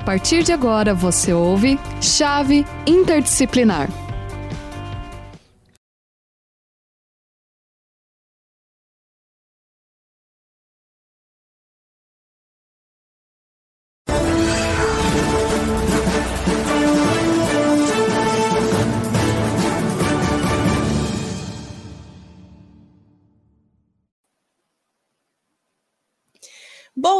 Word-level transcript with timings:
A 0.00 0.02
partir 0.02 0.42
de 0.42 0.50
agora 0.50 0.94
você 0.94 1.30
ouve 1.30 1.78
Chave 2.00 2.66
Interdisciplinar. 2.86 3.90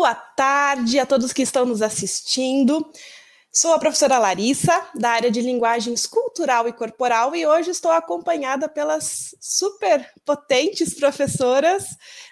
Boa 0.00 0.14
tarde 0.14 0.98
a 0.98 1.04
todos 1.04 1.30
que 1.30 1.42
estão 1.42 1.66
nos 1.66 1.82
assistindo. 1.82 2.90
Sou 3.52 3.74
a 3.74 3.78
professora 3.78 4.18
Larissa, 4.18 4.72
da 4.94 5.10
área 5.10 5.30
de 5.30 5.42
linguagens 5.42 6.06
cultural 6.06 6.66
e 6.66 6.72
corporal, 6.72 7.36
e 7.36 7.46
hoje 7.46 7.70
estou 7.70 7.90
acompanhada 7.90 8.66
pelas 8.66 9.34
super 9.38 10.10
potentes 10.24 10.94
professoras, 10.94 11.84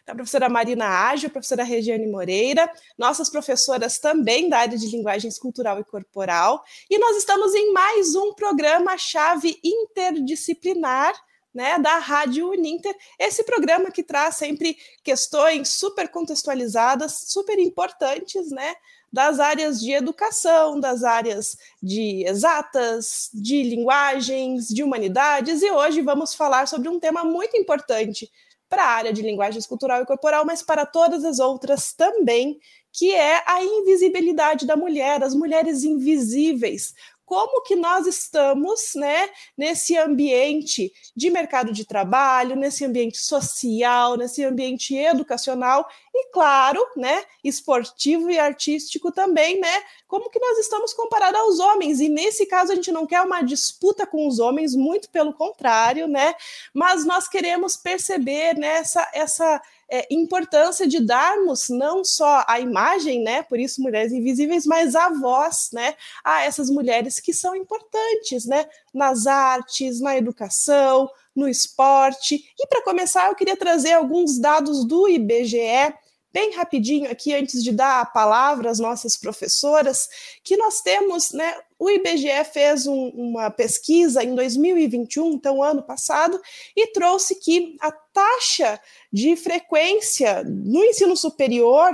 a 0.06 0.14
professora 0.14 0.48
Marina 0.48 0.86
Ágil, 0.86 1.28
a 1.28 1.30
professora 1.30 1.62
Regiane 1.62 2.06
Moreira, 2.06 2.72
nossas 2.96 3.28
professoras 3.28 3.98
também 3.98 4.48
da 4.48 4.60
área 4.60 4.78
de 4.78 4.86
linguagens 4.86 5.38
cultural 5.38 5.78
e 5.78 5.84
corporal, 5.84 6.64
e 6.88 6.98
nós 6.98 7.18
estamos 7.18 7.54
em 7.54 7.70
mais 7.70 8.14
um 8.14 8.32
programa 8.32 8.96
Chave 8.96 9.60
Interdisciplinar, 9.62 11.12
né, 11.58 11.76
da 11.76 11.98
Rádio 11.98 12.50
Uninter, 12.50 12.94
esse 13.18 13.42
programa 13.42 13.90
que 13.90 14.04
traz 14.04 14.36
sempre 14.36 14.76
questões 15.02 15.70
super 15.70 16.08
contextualizadas, 16.08 17.24
super 17.26 17.58
importantes, 17.58 18.52
né, 18.52 18.76
das 19.12 19.40
áreas 19.40 19.80
de 19.80 19.90
educação, 19.90 20.78
das 20.78 21.02
áreas 21.02 21.56
de 21.82 22.24
exatas, 22.28 23.28
de 23.34 23.64
linguagens, 23.64 24.68
de 24.68 24.84
humanidades, 24.84 25.60
e 25.60 25.68
hoje 25.68 26.00
vamos 26.00 26.32
falar 26.32 26.68
sobre 26.68 26.88
um 26.88 27.00
tema 27.00 27.24
muito 27.24 27.56
importante 27.56 28.30
para 28.68 28.84
a 28.84 28.90
área 28.90 29.12
de 29.12 29.22
linguagens 29.22 29.66
cultural 29.66 30.00
e 30.00 30.06
corporal, 30.06 30.44
mas 30.46 30.62
para 30.62 30.86
todas 30.86 31.24
as 31.24 31.40
outras 31.40 31.92
também, 31.92 32.60
que 32.92 33.12
é 33.12 33.42
a 33.46 33.64
invisibilidade 33.64 34.64
da 34.64 34.76
mulher, 34.76 35.24
as 35.24 35.34
mulheres 35.34 35.82
invisíveis, 35.82 36.94
como 37.28 37.60
que 37.60 37.76
nós 37.76 38.06
estamos, 38.06 38.94
né, 38.94 39.28
nesse 39.54 39.98
ambiente 39.98 40.90
de 41.14 41.28
mercado 41.28 41.72
de 41.72 41.84
trabalho, 41.84 42.56
nesse 42.56 42.86
ambiente 42.86 43.18
social, 43.18 44.16
nesse 44.16 44.42
ambiente 44.42 44.96
educacional 44.96 45.86
e 46.14 46.30
claro, 46.32 46.82
né, 46.96 47.22
esportivo 47.44 48.30
e 48.30 48.38
artístico 48.38 49.12
também, 49.12 49.60
né? 49.60 49.82
Como 50.08 50.30
que 50.30 50.40
nós 50.40 50.58
estamos 50.58 50.94
comparados 50.94 51.38
aos 51.38 51.58
homens? 51.60 52.00
E 52.00 52.08
nesse 52.08 52.46
caso 52.46 52.72
a 52.72 52.74
gente 52.74 52.90
não 52.90 53.06
quer 53.06 53.20
uma 53.20 53.42
disputa 53.42 54.06
com 54.06 54.26
os 54.26 54.38
homens, 54.38 54.74
muito 54.74 55.10
pelo 55.10 55.34
contrário, 55.34 56.08
né? 56.08 56.34
Mas 56.72 57.04
nós 57.04 57.28
queremos 57.28 57.76
perceber 57.76 58.54
nessa 58.54 59.00
né, 59.00 59.06
essa 59.12 59.62
é, 59.90 60.06
importância 60.10 60.86
de 60.86 61.00
darmos 61.00 61.68
não 61.68 62.04
só 62.04 62.44
a 62.46 62.60
imagem, 62.60 63.22
né, 63.22 63.42
por 63.42 63.58
isso 63.58 63.82
mulheres 63.82 64.12
invisíveis, 64.12 64.66
mas 64.66 64.94
a 64.94 65.08
voz, 65.08 65.70
né, 65.72 65.94
a 66.22 66.44
essas 66.44 66.68
mulheres 66.68 67.18
que 67.18 67.32
são 67.32 67.56
importantes, 67.56 68.44
né, 68.44 68.68
nas 68.92 69.26
artes, 69.26 70.00
na 70.00 70.16
educação, 70.16 71.10
no 71.34 71.48
esporte. 71.48 72.52
E 72.58 72.66
para 72.66 72.82
começar, 72.82 73.28
eu 73.28 73.34
queria 73.34 73.56
trazer 73.56 73.92
alguns 73.92 74.38
dados 74.38 74.84
do 74.84 75.08
IBGE 75.08 75.94
bem 76.38 76.52
rapidinho 76.52 77.10
aqui 77.10 77.34
antes 77.34 77.64
de 77.64 77.72
dar 77.72 78.00
a 78.00 78.06
palavra 78.06 78.70
às 78.70 78.78
nossas 78.78 79.16
professoras, 79.16 80.08
que 80.44 80.56
nós 80.56 80.80
temos, 80.80 81.32
né, 81.32 81.52
o 81.76 81.90
IBGE 81.90 82.44
fez 82.52 82.86
um, 82.86 83.08
uma 83.08 83.50
pesquisa 83.50 84.22
em 84.22 84.36
2021, 84.36 85.32
então 85.32 85.60
ano 85.60 85.82
passado, 85.82 86.40
e 86.76 86.86
trouxe 86.92 87.34
que 87.34 87.76
a 87.80 87.90
taxa 87.90 88.80
de 89.12 89.34
frequência 89.34 90.44
no 90.44 90.84
ensino 90.84 91.16
superior 91.16 91.90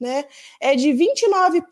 né, 0.00 0.24
é 0.58 0.74
de 0.74 0.88
29% 0.88 1.62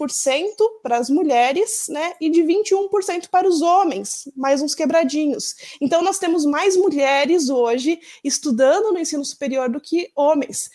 para 0.82 0.98
as 0.98 1.08
mulheres, 1.08 1.86
né, 1.88 2.12
e 2.20 2.28
de 2.28 2.42
21% 2.42 3.30
para 3.30 3.48
os 3.48 3.62
homens, 3.62 4.28
mais 4.36 4.60
uns 4.60 4.74
quebradinhos. 4.74 5.54
Então 5.80 6.02
nós 6.02 6.18
temos 6.18 6.44
mais 6.44 6.76
mulheres 6.76 7.48
hoje 7.48 7.98
estudando 8.22 8.92
no 8.92 8.98
ensino 8.98 9.24
superior 9.24 9.70
do 9.70 9.80
que 9.80 10.10
homens. 10.14 10.70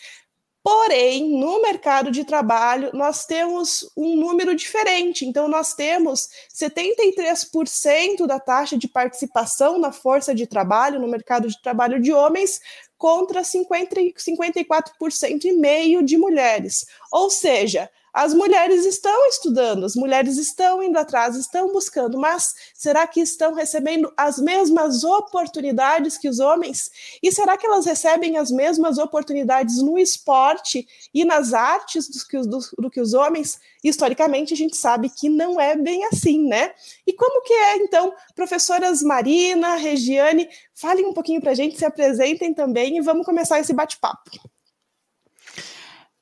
Porém, 0.69 1.29
no 1.29 1.61
mercado 1.61 2.11
de 2.11 2.25
trabalho, 2.25 2.89
nós 2.93 3.25
temos 3.25 3.89
um 3.95 4.17
número 4.17 4.53
diferente. 4.53 5.25
Então, 5.25 5.47
nós 5.47 5.73
temos 5.73 6.27
73% 6.53 8.27
da 8.27 8.37
taxa 8.37 8.77
de 8.77 8.85
participação 8.85 9.79
na 9.79 9.93
força 9.93 10.35
de 10.35 10.45
trabalho, 10.45 10.99
no 10.99 11.07
mercado 11.07 11.47
de 11.47 11.61
trabalho 11.61 12.01
de 12.01 12.11
homens, 12.11 12.59
contra 12.97 13.45
50, 13.45 13.95
54% 14.17 15.45
e 15.45 15.53
meio 15.53 16.03
de 16.03 16.17
mulheres. 16.17 16.85
Ou 17.13 17.29
seja, 17.29 17.89
as 18.17 18.33
mulheres 18.33 18.83
estão 18.83 19.27
estudando, 19.27 19.85
as 19.85 19.95
mulheres 19.95 20.37
estão 20.37 20.81
indo 20.81 20.97
atrás, 20.97 21.35
estão 21.35 21.71
buscando, 21.71 22.17
mas 22.17 22.55
será 22.73 23.05
que 23.05 23.21
estão 23.21 23.53
recebendo 23.53 24.11
as 24.17 24.39
mesmas 24.39 25.03
oportunidades 25.03 26.17
que 26.17 26.27
os 26.27 26.39
homens? 26.39 26.89
E 27.21 27.31
será 27.31 27.55
que 27.55 27.67
elas 27.67 27.85
recebem 27.85 28.37
as 28.37 28.49
mesmas 28.49 28.97
oportunidades 28.97 29.83
no 29.83 29.99
esporte 29.99 30.87
e 31.13 31.23
nas 31.23 31.53
artes 31.53 32.09
do 32.09 32.27
que, 32.27 32.39
do, 32.39 32.59
do 32.79 32.89
que 32.89 32.99
os 32.99 33.13
homens? 33.13 33.59
Historicamente, 33.83 34.51
a 34.51 34.57
gente 34.57 34.75
sabe 34.75 35.11
que 35.11 35.29
não 35.29 35.61
é 35.61 35.75
bem 35.75 36.03
assim, 36.05 36.47
né? 36.47 36.73
E 37.05 37.13
como 37.13 37.43
que 37.43 37.53
é, 37.53 37.77
então, 37.77 38.11
professoras 38.35 39.03
Marina, 39.03 39.75
Regiane, 39.75 40.49
falem 40.73 41.05
um 41.05 41.13
pouquinho 41.13 41.39
para 41.39 41.51
a 41.51 41.55
gente, 41.55 41.77
se 41.77 41.85
apresentem 41.85 42.51
também 42.51 42.97
e 42.97 43.01
vamos 43.01 43.27
começar 43.27 43.59
esse 43.59 43.73
bate-papo. 43.73 44.56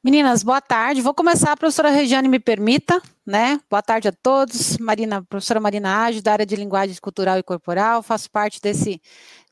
Meninas, 0.06 0.44
boa 0.44 0.62
tarde. 0.62 1.02
Vou 1.02 1.16
começar, 1.16 1.52
a 1.52 1.58
professora 1.58 1.90
Regiane 1.90 2.28
me 2.28 2.40
permita, 2.40 3.02
né? 3.26 3.60
Boa 3.68 3.82
tarde 3.82 4.08
a 4.08 4.12
todos. 4.12 4.78
Marina, 4.78 5.24
professora 5.24 5.60
Marina 5.60 6.06
Ágio, 6.06 6.22
da 6.22 6.32
área 6.32 6.46
de 6.46 6.56
linguagem 6.56 6.96
cultural 7.02 7.40
e 7.40 7.42
corporal, 7.42 8.04
faço 8.04 8.30
parte 8.30 8.62
desse 8.62 9.02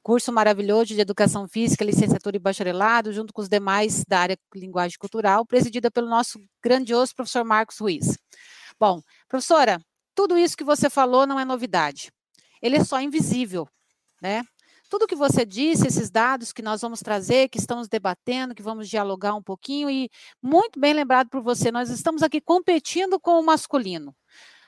curso 0.03 0.31
maravilhoso 0.31 0.93
de 0.93 1.01
educação 1.01 1.47
física, 1.47 1.83
licenciatura 1.83 2.35
e 2.35 2.39
bacharelado, 2.39 3.11
junto 3.11 3.33
com 3.33 3.41
os 3.41 3.49
demais 3.49 4.05
da 4.07 4.19
área 4.19 4.35
de 4.53 4.61
linguagem 4.61 4.95
cultural, 4.99 5.43
presidida 5.43 5.89
pelo 5.89 6.07
nosso 6.07 6.39
grandioso 6.63 7.15
professor 7.15 7.43
Marcos 7.43 7.79
Ruiz. 7.79 8.15
Bom, 8.79 9.01
professora, 9.27 9.81
tudo 10.13 10.37
isso 10.37 10.55
que 10.55 10.63
você 10.63 10.87
falou 10.87 11.25
não 11.25 11.39
é 11.39 11.45
novidade. 11.45 12.11
Ele 12.61 12.75
é 12.75 12.83
só 12.83 13.01
invisível, 13.01 13.67
né? 14.21 14.43
Tudo 14.93 15.07
que 15.07 15.15
você 15.15 15.43
disse, 15.43 15.87
esses 15.87 16.11
dados 16.11 16.53
que 16.53 16.61
nós 16.61 16.81
vamos 16.81 16.99
trazer, 16.99 17.49
que 17.49 17.57
estamos 17.57 17.87
debatendo, 17.87 18.53
que 18.53 18.61
vamos 18.61 18.87
dialogar 18.87 19.33
um 19.33 19.41
pouquinho, 19.41 19.89
e 19.89 20.07
muito 20.39 20.79
bem 20.79 20.93
lembrado 20.93 21.29
por 21.29 21.41
você, 21.41 21.71
nós 21.71 21.89
estamos 21.89 22.21
aqui 22.21 22.39
competindo 22.39 23.19
com 23.19 23.39
o 23.39 23.43
masculino. 23.43 24.15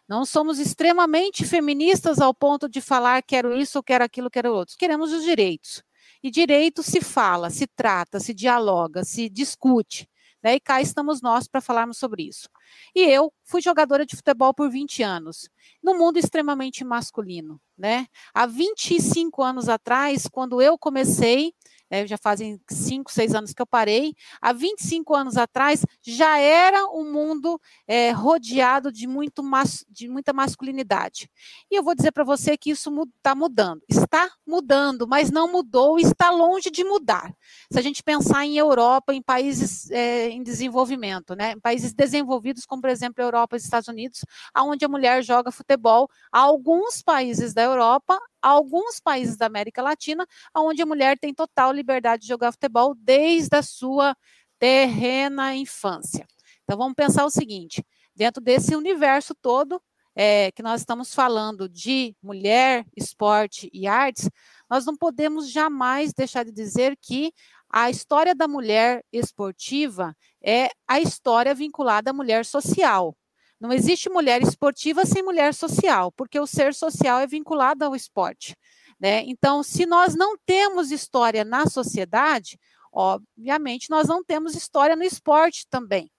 Não 0.07 0.25
somos 0.25 0.57
extremamente 0.57 1.45
feministas 1.45 2.19
ao 2.19 2.33
ponto 2.33 2.67
de 2.67 2.81
falar 2.81 3.21
quero 3.21 3.55
isso, 3.55 3.83
quero 3.83 4.03
aquilo, 4.03 4.31
quero 4.31 4.51
outro. 4.51 4.75
Queremos 4.79 5.13
os 5.13 5.23
direitos. 5.23 5.83
E 6.23 6.31
direito 6.31 6.81
se 6.81 7.01
fala, 7.01 7.51
se 7.51 7.67
trata, 7.67 8.19
se 8.19 8.33
dialoga, 8.33 9.03
se 9.03 9.29
discute. 9.29 10.09
Né? 10.45 10.57
E 10.57 10.59
cá 10.59 10.79
estamos 10.79 11.23
nós 11.23 11.47
para 11.47 11.59
falarmos 11.59 11.97
sobre 11.97 12.22
isso. 12.22 12.47
E 12.94 13.01
eu 13.01 13.33
fui 13.44 13.63
jogadora 13.63 14.06
de 14.06 14.16
futebol 14.16 14.53
por 14.53 14.69
20 14.69 15.01
anos, 15.01 15.50
no 15.81 15.97
mundo 15.97 16.19
extremamente 16.19 16.83
masculino, 16.85 17.59
né? 17.75 18.06
Há 18.31 18.45
25 18.45 19.41
anos 19.41 19.67
atrás, 19.67 20.28
quando 20.28 20.61
eu 20.61 20.78
comecei, 20.78 21.51
né, 21.90 22.06
já 22.07 22.18
fazem 22.18 22.59
5, 22.69 23.12
6 23.12 23.35
anos 23.35 23.53
que 23.53 23.62
eu 23.62 23.68
parei, 23.68 24.13
há 24.41 24.51
25 24.53 25.16
anos 25.16 25.38
atrás 25.38 25.85
já 26.01 26.38
era 26.38 26.85
um 26.87 27.11
mundo 27.11 27.59
é, 27.87 28.11
rodeado 28.11 28.91
de, 28.91 29.08
muito 29.08 29.43
mas, 29.43 29.85
de 29.90 30.08
muita 30.08 30.34
masculinidade. 30.34 31.29
E 31.70 31.76
eu 31.76 31.84
vou 31.84 31.96
dizer 31.96 32.11
para 32.11 32.23
você 32.23 32.58
que 32.58 32.72
isso 32.72 32.91
está 33.17 33.35
mudando. 33.35 33.82
Está 33.90 34.29
mudando, 34.46 35.08
mas 35.08 35.32
não 35.32 35.52
mudou, 35.52 35.99
está 35.99 36.32
longe 36.32 36.70
de 36.70 36.84
mudar. 36.84 37.34
Se 37.72 37.79
a 37.79 37.82
gente 37.82 38.03
pensar 38.03 38.46
em 38.46 38.58
Europa, 38.58 39.14
em 39.14 39.22
países 39.22 39.90
é, 39.91 40.29
em 40.29 40.43
desenvolvimento, 40.43 41.35
né, 41.35 41.53
em 41.53 41.59
países 41.59 41.93
desenvolvidos, 41.93 42.66
como 42.66 42.81
por 42.81 42.90
exemplo 42.90 43.23
a 43.23 43.28
Europa 43.28 43.55
e 43.55 43.58
os 43.58 43.64
Estados 43.64 43.88
Unidos, 43.88 44.26
onde 44.58 44.85
a 44.85 44.90
mulher 44.90 45.23
joga 45.23 45.52
futebol, 45.52 46.09
alguns 46.31 47.02
países 47.02 47.53
da 47.53 47.64
Europa 47.64 48.20
alguns 48.45 48.99
países 48.99 49.35
da 49.35 49.47
América 49.47 49.81
Latina, 49.81 50.27
onde 50.55 50.81
a 50.81 50.85
mulher 50.85 51.17
tem 51.17 51.33
total 51.33 51.71
liberdade 51.71 52.21
de 52.21 52.27
jogar 52.27 52.51
futebol 52.51 52.93
desde 52.95 53.57
a 53.57 53.63
sua 53.63 54.15
terrena 54.59 55.55
infância. 55.55 56.27
Então 56.63 56.77
vamos 56.77 56.93
pensar 56.93 57.25
o 57.25 57.29
seguinte: 57.29 57.83
dentro 58.15 58.43
desse 58.43 58.75
universo 58.75 59.33
todo 59.33 59.81
é, 60.15 60.51
que 60.51 60.61
nós 60.61 60.81
estamos 60.81 61.13
falando 61.13 61.67
de 61.67 62.15
mulher, 62.21 62.85
esporte 62.95 63.67
e 63.73 63.87
artes, 63.87 64.29
nós 64.69 64.85
não 64.85 64.95
podemos 64.95 65.51
jamais 65.51 66.13
deixar 66.13 66.45
de 66.45 66.51
dizer 66.51 66.95
que 67.01 67.33
a 67.67 67.89
história 67.89 68.35
da 68.35 68.47
mulher 68.47 69.03
esportiva 69.11 70.15
é 70.41 70.69
a 70.87 70.99
história 70.99 71.53
vinculada 71.55 72.11
à 72.11 72.13
mulher 72.13 72.45
social. 72.45 73.17
Não 73.59 73.72
existe 73.72 74.09
mulher 74.09 74.41
esportiva 74.41 75.05
sem 75.05 75.23
mulher 75.23 75.53
social, 75.53 76.11
porque 76.11 76.40
o 76.40 76.47
ser 76.47 76.73
social 76.73 77.19
é 77.19 77.28
vinculado 77.28 77.85
ao 77.85 77.96
esporte. 77.96 78.55
Né? 78.99 79.23
Então, 79.25 79.63
se 79.63 79.85
nós 79.85 80.16
não 80.16 80.37
temos 80.46 80.91
história 80.91 81.43
na 81.43 81.66
sociedade, 81.66 82.59
obviamente 82.91 83.90
nós 83.90 84.07
não 84.07 84.23
temos 84.23 84.55
história 84.55 84.96
no 84.96 85.03
esporte 85.03 85.66
também. 85.69 86.09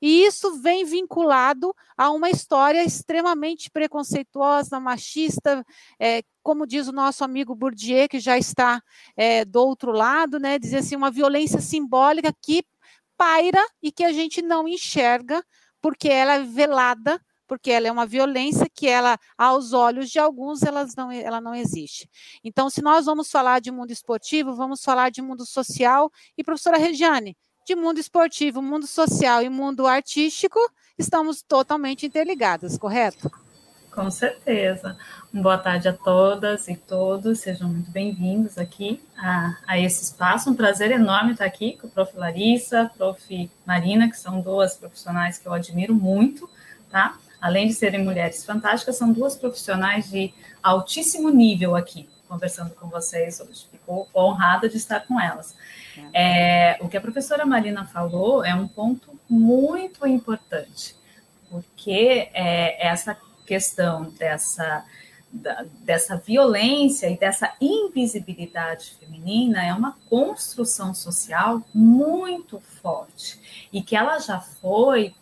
E 0.00 0.24
isso 0.24 0.60
vem 0.60 0.84
vinculado 0.84 1.74
a 1.96 2.10
uma 2.10 2.28
história 2.28 2.84
extremamente 2.84 3.70
preconceituosa, 3.70 4.78
machista, 4.78 5.64
é, 5.98 6.22
como 6.42 6.66
diz 6.66 6.86
o 6.86 6.92
nosso 6.92 7.24
amigo 7.24 7.54
Bourdieu, 7.54 8.08
que 8.08 8.20
já 8.20 8.36
está 8.36 8.82
é, 9.16 9.44
do 9.44 9.60
outro 9.60 9.92
lado, 9.92 10.38
né, 10.38 10.58
dizer 10.58 10.78
assim, 10.78 10.96
uma 10.96 11.10
violência 11.10 11.60
simbólica 11.60 12.32
que 12.42 12.62
paira 13.16 13.64
e 13.82 13.90
que 13.90 14.04
a 14.04 14.12
gente 14.12 14.42
não 14.42 14.68
enxerga, 14.68 15.42
porque 15.80 16.08
ela 16.08 16.34
é 16.34 16.42
velada, 16.42 17.20
porque 17.46 17.70
ela 17.70 17.86
é 17.86 17.92
uma 17.92 18.06
violência 18.06 18.66
que 18.72 18.88
ela, 18.88 19.18
aos 19.38 19.72
olhos 19.72 20.10
de 20.10 20.18
alguns, 20.18 20.62
elas 20.62 20.94
não, 20.96 21.10
ela 21.10 21.40
não 21.40 21.54
existe. 21.54 22.08
Então, 22.42 22.68
se 22.68 22.82
nós 22.82 23.06
vamos 23.06 23.30
falar 23.30 23.60
de 23.60 23.70
mundo 23.70 23.92
esportivo, 23.92 24.54
vamos 24.54 24.82
falar 24.82 25.10
de 25.10 25.22
mundo 25.22 25.46
social, 25.46 26.10
e 26.36 26.42
professora 26.42 26.76
Regiane, 26.76 27.36
de 27.66 27.74
mundo 27.74 27.98
esportivo, 27.98 28.62
mundo 28.62 28.86
social 28.86 29.42
e 29.42 29.48
mundo 29.48 29.86
artístico, 29.86 30.58
estamos 30.98 31.42
totalmente 31.42 32.06
interligadas, 32.06 32.78
correto? 32.78 33.30
Com 33.96 34.10
certeza. 34.10 34.94
boa 35.32 35.56
tarde 35.56 35.88
a 35.88 35.92
todas 35.94 36.68
e 36.68 36.76
todos, 36.76 37.40
sejam 37.40 37.70
muito 37.70 37.90
bem-vindos 37.90 38.58
aqui 38.58 39.02
a, 39.16 39.56
a, 39.66 39.78
esse 39.78 40.04
espaço. 40.04 40.50
Um 40.50 40.54
prazer 40.54 40.90
enorme 40.90 41.32
estar 41.32 41.46
aqui 41.46 41.78
com 41.80 41.86
a 41.86 41.90
prof. 41.90 42.14
Larissa, 42.14 42.90
prof. 42.94 43.50
Marina, 43.64 44.10
que 44.10 44.18
são 44.18 44.42
duas 44.42 44.76
profissionais 44.76 45.38
que 45.38 45.48
eu 45.48 45.52
admiro 45.54 45.94
muito, 45.94 46.46
tá? 46.90 47.16
Além 47.40 47.68
de 47.68 47.72
serem 47.72 48.04
mulheres 48.04 48.44
fantásticas, 48.44 48.98
são 48.98 49.10
duas 49.10 49.34
profissionais 49.34 50.10
de 50.10 50.30
altíssimo 50.62 51.30
nível 51.30 51.74
aqui, 51.74 52.06
conversando 52.28 52.74
com 52.74 52.88
vocês 52.88 53.40
hoje. 53.40 53.66
Fico 53.70 54.06
honrada 54.14 54.68
de 54.68 54.76
estar 54.76 55.00
com 55.06 55.18
elas. 55.18 55.56
É, 56.12 56.76
o 56.82 56.88
que 56.88 56.98
a 56.98 57.00
professora 57.00 57.46
Marina 57.46 57.86
falou 57.86 58.44
é 58.44 58.54
um 58.54 58.68
ponto 58.68 59.18
muito 59.26 60.06
importante, 60.06 60.94
porque 61.48 62.28
é, 62.34 62.86
essa 62.86 63.16
questão 63.46 64.10
dessa, 64.10 64.84
dessa 65.80 66.16
violência 66.16 67.08
e 67.08 67.18
dessa 67.18 67.54
invisibilidade 67.60 68.96
feminina 68.98 69.64
é 69.64 69.72
uma 69.72 69.96
construção 70.08 70.94
social 70.94 71.62
muito 71.74 72.60
forte 72.82 73.68
e 73.72 73.82
que 73.82 73.96
ela 73.96 74.18
já 74.18 74.40
foi 74.40 75.14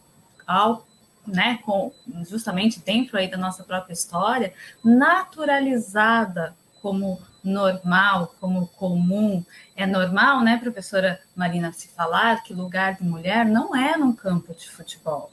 ao 0.47 0.87
né, 1.26 1.59
com, 1.65 1.91
justamente 2.29 2.81
dentro 2.81 3.17
aí 3.17 3.31
da 3.31 3.37
nossa 3.37 3.65
própria 3.65 3.94
história, 3.94 4.53
naturalizada 4.85 6.55
como 6.82 7.19
normal, 7.43 8.35
como 8.41 8.67
comum. 8.69 9.44
É 9.75 9.87
normal, 9.87 10.43
né, 10.43 10.59
professora 10.59 11.21
Marina, 11.35 11.73
se 11.73 11.88
falar 11.88 12.43
que 12.43 12.53
lugar 12.53 12.97
de 12.97 13.05
mulher 13.05 13.47
não 13.47 13.75
é 13.75 13.97
num 13.97 14.12
campo 14.12 14.55
de 14.55 14.69
futebol. 14.71 15.31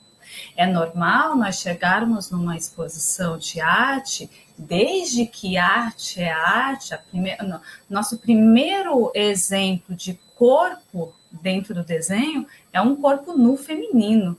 É 0.55 0.65
normal 0.65 1.35
nós 1.35 1.59
chegarmos 1.59 2.29
numa 2.31 2.57
exposição 2.57 3.37
de 3.37 3.59
arte, 3.59 4.29
desde 4.57 5.25
que 5.25 5.57
arte 5.57 6.21
é 6.21 6.31
arte, 6.31 6.97
primeira, 7.09 7.61
nosso 7.89 8.17
primeiro 8.17 9.11
exemplo 9.13 9.95
de 9.95 10.19
corpo 10.35 11.13
dentro 11.31 11.73
do 11.73 11.83
desenho 11.83 12.45
é 12.73 12.81
um 12.81 12.95
corpo 12.95 13.33
nu 13.37 13.55
feminino, 13.55 14.37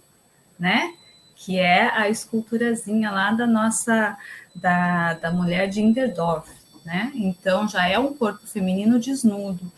né? 0.58 0.94
Que 1.34 1.58
é 1.58 1.90
a 1.90 2.08
esculturazinha 2.08 3.10
lá 3.10 3.32
da 3.32 3.46
nossa, 3.46 4.16
da, 4.54 5.14
da 5.14 5.30
mulher 5.30 5.68
de 5.68 5.80
Inderdorf 5.80 6.62
né? 6.84 7.12
Então 7.14 7.68
já 7.68 7.88
é 7.88 7.98
um 7.98 8.14
corpo 8.14 8.46
feminino 8.46 8.98
desnudo. 8.98 9.70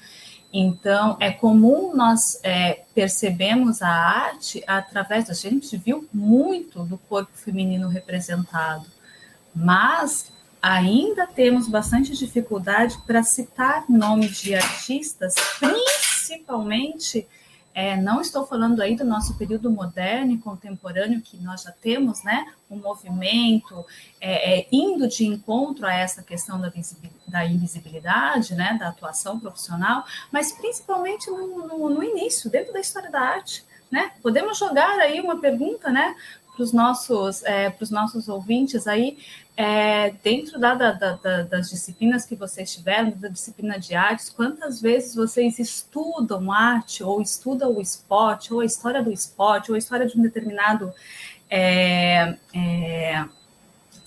Então 0.56 1.16
é 1.18 1.32
comum 1.32 1.96
nós 1.96 2.38
é, 2.44 2.84
percebemos 2.94 3.82
a 3.82 3.88
arte 3.88 4.62
através 4.68 5.26
da 5.26 5.34
gente 5.34 5.76
viu 5.76 6.08
muito 6.14 6.84
do 6.84 6.96
corpo 6.96 7.32
feminino 7.34 7.88
representado, 7.88 8.86
mas 9.52 10.30
ainda 10.62 11.26
temos 11.26 11.66
bastante 11.66 12.16
dificuldade 12.16 12.96
para 13.04 13.24
citar 13.24 13.84
nomes 13.88 14.36
de 14.36 14.54
artistas, 14.54 15.34
principalmente 15.58 17.26
é, 17.74 17.96
não 17.96 18.20
estou 18.20 18.46
falando 18.46 18.80
aí 18.80 18.94
do 18.94 19.04
nosso 19.04 19.36
período 19.36 19.68
moderno 19.68 20.32
e 20.32 20.38
contemporâneo, 20.38 21.20
que 21.20 21.36
nós 21.38 21.62
já 21.62 21.72
temos 21.72 22.22
né, 22.22 22.46
um 22.70 22.76
movimento 22.76 23.84
é, 24.20 24.60
é, 24.60 24.68
indo 24.70 25.08
de 25.08 25.26
encontro 25.26 25.84
a 25.84 25.92
essa 25.92 26.22
questão 26.22 26.60
da, 26.60 26.72
da 27.26 27.44
invisibilidade, 27.44 28.54
né, 28.54 28.76
da 28.78 28.88
atuação 28.88 29.40
profissional, 29.40 30.04
mas 30.30 30.52
principalmente 30.52 31.28
no, 31.28 31.66
no, 31.66 31.90
no 31.90 32.02
início, 32.02 32.48
dentro 32.48 32.72
da 32.72 32.78
história 32.78 33.10
da 33.10 33.20
arte. 33.20 33.64
Né? 33.90 34.12
Podemos 34.22 34.56
jogar 34.56 34.98
aí 35.00 35.20
uma 35.20 35.40
pergunta 35.40 35.90
né, 35.90 36.14
para 36.54 36.62
os 36.62 36.72
nossos, 36.72 37.42
é, 37.44 37.74
nossos 37.90 38.28
ouvintes 38.28 38.86
aí, 38.86 39.18
é, 39.56 40.10
dentro 40.22 40.58
da, 40.58 40.74
da, 40.74 40.92
da, 40.92 41.42
das 41.42 41.70
disciplinas 41.70 42.24
que 42.24 42.34
vocês 42.34 42.72
tiveram, 42.72 43.10
da 43.10 43.28
disciplina 43.28 43.78
de 43.78 43.94
artes, 43.94 44.30
quantas 44.30 44.80
vezes 44.80 45.14
vocês 45.14 45.58
estudam 45.58 46.50
arte, 46.50 47.02
ou 47.02 47.20
estudam 47.20 47.72
o 47.76 47.80
esporte, 47.80 48.52
ou 48.52 48.60
a 48.60 48.64
história 48.64 49.02
do 49.02 49.12
esporte, 49.12 49.70
ou 49.70 49.74
a 49.74 49.78
história 49.78 50.06
de 50.06 50.18
um 50.18 50.22
determinado, 50.22 50.92
é, 51.50 52.36
é, 52.54 53.24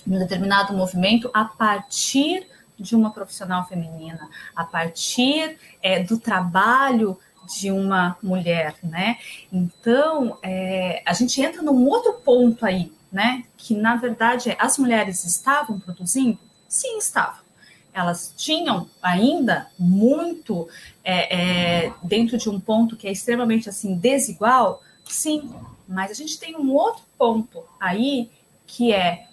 um 0.06 0.20
determinado 0.20 0.74
movimento 0.74 1.30
a 1.34 1.46
partir 1.46 2.48
de 2.80 2.96
uma 2.96 3.12
profissional 3.12 3.68
feminina, 3.68 4.30
a 4.56 4.64
partir 4.64 5.58
é, 5.82 6.04
do 6.04 6.20
trabalho 6.20 7.18
de 7.48 7.72
uma 7.72 8.18
mulher, 8.22 8.76
né? 8.84 9.18
Então, 9.52 10.38
é, 10.44 11.02
a 11.06 11.14
gente 11.14 11.42
entra 11.42 11.62
num 11.62 11.88
outro 11.88 12.14
ponto 12.14 12.66
aí, 12.66 12.92
né? 13.12 13.44
Que 13.58 13.76
na 13.76 13.96
verdade 13.96 14.56
as 14.60 14.78
mulheres 14.78 15.24
estavam 15.24 15.80
produzindo? 15.80 16.38
Sim, 16.68 16.98
estavam. 16.98 17.48
Elas 17.94 18.34
tinham 18.38 18.88
ainda 19.02 19.68
muito 19.80 20.68
é, 21.04 21.86
é, 21.86 21.94
dentro 22.04 22.38
de 22.38 22.50
um 22.50 22.60
ponto 22.60 22.96
que 22.96 23.08
é 23.08 23.12
extremamente 23.12 23.70
assim 23.70 23.96
desigual, 23.96 24.84
sim. 25.06 25.50
Mas 25.88 26.12
a 26.12 26.14
gente 26.14 26.38
tem 26.38 26.56
um 26.56 26.74
outro 26.74 27.04
ponto 27.18 27.64
aí 27.80 28.30
que 28.68 28.92
é 28.94 29.26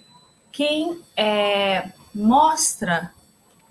quem 0.52 1.02
é, 1.16 1.90
mostra 2.14 3.12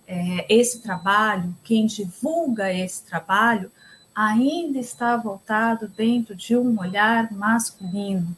é, 0.05 0.45
esse 0.49 0.81
trabalho, 0.81 1.55
quem 1.63 1.85
divulga 1.85 2.71
esse 2.71 3.03
trabalho, 3.05 3.71
ainda 4.15 4.79
está 4.79 5.17
voltado 5.17 5.87
dentro 5.87 6.35
de 6.35 6.55
um 6.55 6.79
olhar 6.79 7.31
masculino, 7.31 8.35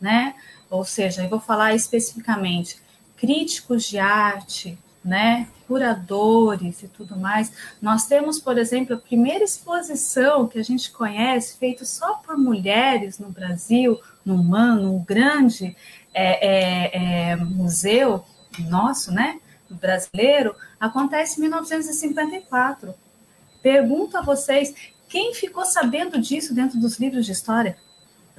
né? 0.00 0.34
ou 0.70 0.84
seja, 0.84 1.24
eu 1.24 1.28
vou 1.28 1.40
falar 1.40 1.74
especificamente 1.74 2.80
críticos 3.16 3.84
de 3.84 3.98
arte, 3.98 4.78
né, 5.04 5.48
curadores 5.66 6.82
e 6.82 6.88
tudo 6.88 7.16
mais. 7.16 7.52
Nós 7.82 8.06
temos, 8.06 8.38
por 8.38 8.56
exemplo, 8.56 8.94
a 8.94 8.98
primeira 8.98 9.44
exposição 9.44 10.46
que 10.46 10.58
a 10.58 10.62
gente 10.62 10.90
conhece, 10.90 11.58
feita 11.58 11.84
só 11.84 12.14
por 12.14 12.38
mulheres 12.38 13.18
no 13.18 13.30
Brasil, 13.30 13.98
num, 14.24 14.42
num 14.42 15.02
grande 15.02 15.76
é, 16.14 16.46
é, 16.46 17.30
é, 17.32 17.36
museu 17.36 18.24
nosso, 18.68 19.12
né, 19.12 19.40
brasileiro, 19.68 20.54
acontece 20.78 21.38
em 21.38 21.42
1954. 21.42 22.94
Pergunto 23.62 24.16
a 24.16 24.22
vocês, 24.22 24.74
quem 25.10 25.34
ficou 25.34 25.66
sabendo 25.66 26.18
disso 26.18 26.54
dentro 26.54 26.80
dos 26.80 26.98
livros 26.98 27.26
de 27.26 27.32
história? 27.32 27.76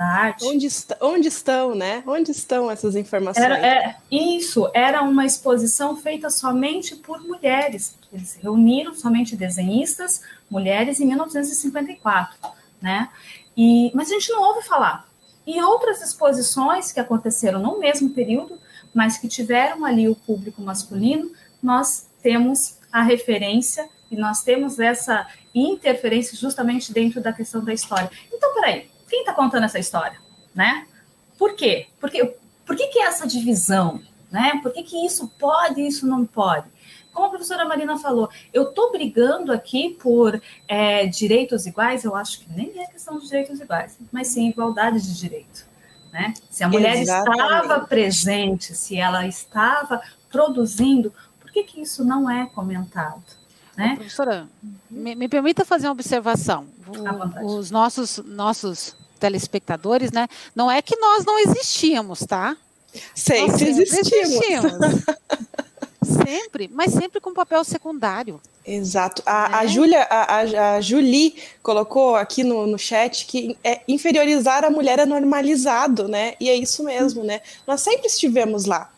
da 0.02 0.06
arte. 0.06 0.46
Onde, 0.46 0.66
est 0.66 0.96
onde 1.00 1.28
estão, 1.28 1.76
né? 1.76 2.02
Onde 2.08 2.32
estão 2.32 2.72
essas 2.72 2.96
informações? 2.96 3.46
Era, 3.46 3.60
é, 3.60 3.98
isso, 4.10 4.68
era 4.74 5.04
uma 5.04 5.28
exposição 5.28 5.96
feita 5.96 6.30
somente 6.32 6.96
por 6.96 7.22
mulheres. 7.22 7.96
Eles 8.12 8.36
reuniram 8.42 8.96
somente 8.96 9.36
desenhistas, 9.36 10.24
mulheres, 10.50 11.00
em 11.00 11.06
1954, 11.06 12.36
né? 12.82 13.10
E, 13.56 13.92
mas 13.94 14.10
a 14.10 14.14
gente 14.14 14.32
não 14.32 14.42
ouve 14.42 14.66
falar. 14.66 15.08
E 15.46 15.62
outras 15.62 16.02
exposições 16.02 16.92
que 16.92 17.00
aconteceram 17.00 17.60
no 17.60 17.78
mesmo 17.78 18.10
período, 18.10 18.58
mas 18.94 19.18
que 19.18 19.28
tiveram 19.28 19.86
ali 19.86 20.10
o 20.10 20.16
público 20.16 20.64
masculino, 20.64 21.32
nós 21.62 22.08
temos 22.24 22.80
a 22.92 23.04
referência 23.04 23.88
e 24.12 24.16
nós 24.18 24.44
temos 24.44 24.78
essa 24.78 25.26
interferência 25.56 26.38
justamente 26.38 26.94
dentro 26.94 27.22
da 27.22 27.32
questão 27.32 27.64
da 27.64 27.74
história. 27.74 28.12
Então, 28.32 28.54
peraí, 28.54 28.90
quem 29.10 29.22
está 29.22 29.34
contando 29.34 29.64
essa 29.64 29.80
história, 29.80 30.20
né? 30.54 30.86
Por 31.38 31.56
quê? 31.56 31.88
Porque, 32.00 32.36
por 32.66 32.76
que, 32.76 32.88
que 32.88 33.00
é 33.00 33.04
essa 33.04 33.26
divisão, 33.26 34.02
né? 34.30 34.60
Por 34.62 34.74
que, 34.74 34.84
que 34.84 35.06
isso 35.06 35.28
pode 35.40 35.82
e 35.82 35.88
isso 35.88 36.06
não 36.06 36.26
pode? 36.26 36.68
Como 37.14 37.28
a 37.28 37.30
professora 37.30 37.66
Marina 37.66 37.98
falou, 37.98 38.30
eu 38.54 38.70
estou 38.70 38.92
brigando 38.92 39.52
aqui 39.52 39.98
por 40.02 40.42
é, 40.68 41.06
direitos 41.08 41.66
iguais, 41.66 42.04
eu 42.04 42.16
acho 42.16 42.40
que 42.40 42.52
nem 42.54 42.80
é 42.82 42.88
questão 42.88 43.20
de 43.20 43.28
direitos 43.28 43.60
iguais, 43.60 43.98
mas 44.12 44.28
sim 44.28 44.48
igualdade 44.48 45.02
de 45.02 45.18
direito. 45.18 45.66
Né? 46.12 46.34
Se 46.50 46.64
a 46.64 46.70
mulher 46.70 46.98
Exatamente. 46.98 47.42
estava 47.42 47.80
presente, 47.86 48.76
se 48.76 48.98
ela 48.98 49.26
estava 49.28 50.02
produzindo, 50.30 51.14
por 51.40 51.52
que, 51.52 51.64
que 51.64 51.82
isso 51.82 52.04
não 52.04 52.30
é 52.30 52.46
comentado? 52.46 53.41
Né? 53.82 53.96
professora, 53.96 54.48
me, 54.90 55.16
me, 55.16 55.28
permita 55.28 55.66
fazer 55.66 55.88
uma 55.88 55.94
observação. 55.94 56.68
O, 56.88 57.56
os 57.56 57.72
nossos, 57.72 58.18
nossos 58.26 58.96
telespectadores, 59.20 60.12
né? 60.12 60.28
Não 60.56 60.70
é 60.70 60.82
que 60.82 60.96
nós 60.98 61.26
não 61.26 61.40
existíamos, 61.40 62.20
tá? 62.22 62.58
Sempre, 63.16 63.58
sempre 63.58 63.70
existimos. 63.70 64.34
existimos. 64.34 65.06
sempre, 66.26 66.70
mas 66.74 66.92
sempre 66.92 67.22
com 67.22 67.34
papel 67.34 67.64
secundário. 67.64 68.42
Exato. 68.66 69.22
A, 69.26 69.50
né? 69.50 69.58
a 69.58 69.66
Júlia, 69.66 70.02
a, 70.04 70.36
a, 70.36 70.76
a 70.76 70.82
Julie 70.82 71.36
colocou 71.64 72.16
aqui 72.16 72.44
no, 72.44 72.68
no 72.68 72.78
chat 72.78 73.26
que 73.26 73.58
é, 73.64 73.82
inferiorizar 73.88 74.64
a 74.64 74.70
mulher 74.70 75.00
é 75.00 75.06
normalizado, 75.06 76.08
né? 76.08 76.34
E 76.40 76.50
é 76.50 76.56
isso 76.56 76.84
mesmo, 76.84 77.24
né? 77.24 77.42
Nós 77.66 77.82
sempre 77.82 78.08
estivemos 78.08 78.66
lá. 78.66 78.92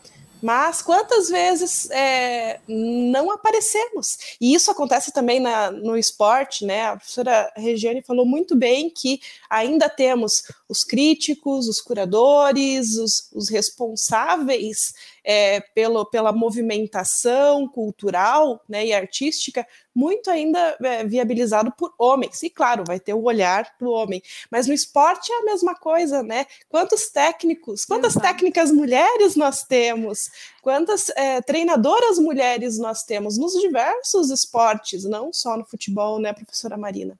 Mas 0.44 0.82
quantas 0.82 1.30
vezes 1.30 1.88
é, 1.90 2.60
não 2.68 3.30
aparecemos? 3.30 4.36
E 4.38 4.52
isso 4.52 4.70
acontece 4.70 5.10
também 5.10 5.40
na, 5.40 5.70
no 5.70 5.96
esporte, 5.96 6.66
né? 6.66 6.82
A 6.84 6.96
professora 6.96 7.50
Regiane 7.56 8.02
falou 8.02 8.26
muito 8.26 8.54
bem 8.54 8.90
que 8.90 9.22
ainda 9.48 9.88
temos 9.88 10.42
os 10.68 10.84
críticos, 10.84 11.66
os 11.66 11.80
curadores, 11.80 12.98
os, 12.98 13.30
os 13.32 13.48
responsáveis 13.48 14.92
é, 15.24 15.60
pelo, 15.60 16.04
pela 16.04 16.30
movimentação 16.30 17.66
cultural 17.66 18.62
né, 18.68 18.84
e 18.84 18.92
artística, 18.92 19.66
muito 19.94 20.30
ainda 20.30 20.76
é, 20.82 21.04
viabilizado 21.04 21.72
por 21.72 21.94
homens. 21.98 22.42
E 22.42 22.50
claro, 22.50 22.84
vai 22.86 22.98
ter 22.98 23.14
o 23.14 23.22
olhar 23.22 23.72
do 23.78 23.90
homem. 23.90 24.22
Mas 24.50 24.66
no 24.66 24.74
esporte 24.74 25.32
é 25.32 25.38
a 25.38 25.44
mesma 25.44 25.74
coisa, 25.74 26.22
né? 26.22 26.46
Quantos 26.68 27.08
técnicos, 27.10 27.84
quantas 27.84 28.12
Exato. 28.12 28.26
técnicas 28.26 28.70
mulheres 28.72 29.36
nós 29.36 29.62
temos? 29.62 30.30
Quantas 30.62 31.10
é, 31.10 31.40
treinadoras 31.42 32.18
mulheres 32.18 32.78
nós 32.78 33.04
temos 33.04 33.38
nos 33.38 33.52
diversos 33.52 34.30
esportes, 34.30 35.04
não 35.04 35.32
só 35.32 35.56
no 35.56 35.64
futebol, 35.64 36.18
né, 36.18 36.32
professora 36.32 36.76
Marina? 36.76 37.18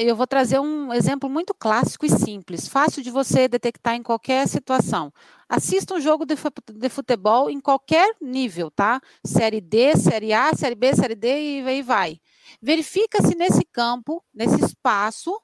Eu 0.00 0.14
vou 0.14 0.26
trazer 0.28 0.60
um 0.60 0.92
exemplo 0.92 1.28
muito 1.28 1.52
clássico 1.52 2.06
e 2.06 2.10
simples, 2.10 2.68
fácil 2.68 3.02
de 3.02 3.10
você 3.10 3.48
detectar 3.48 3.94
em 3.94 4.02
qualquer 4.02 4.46
situação. 4.46 5.12
Assista 5.54 5.92
um 5.92 6.00
jogo 6.00 6.24
de 6.24 6.88
futebol 6.88 7.50
em 7.50 7.60
qualquer 7.60 8.16
nível, 8.22 8.70
tá? 8.70 8.98
Série 9.22 9.60
D, 9.60 9.94
Série 9.98 10.32
A, 10.32 10.54
Série 10.54 10.74
B, 10.74 10.94
Série 10.94 11.14
D 11.14 11.28
e 11.28 11.68
aí 11.68 11.82
vai. 11.82 12.18
Verifica 12.62 13.20
se 13.20 13.36
nesse 13.36 13.62
campo, 13.66 14.24
nesse 14.32 14.58
espaço, 14.64 15.38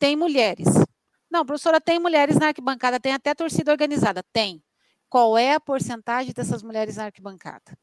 tem 0.00 0.16
mulheres. 0.16 0.66
Não, 1.30 1.46
professora, 1.46 1.80
tem 1.80 2.00
mulheres 2.00 2.36
na 2.36 2.48
arquibancada, 2.48 2.98
tem 2.98 3.12
até 3.12 3.36
torcida 3.36 3.70
organizada. 3.70 4.24
Tem. 4.32 4.60
Qual 5.08 5.38
é 5.38 5.54
a 5.54 5.60
porcentagem 5.60 6.32
dessas 6.32 6.60
mulheres 6.60 6.96
na 6.96 7.04
arquibancada? 7.04 7.78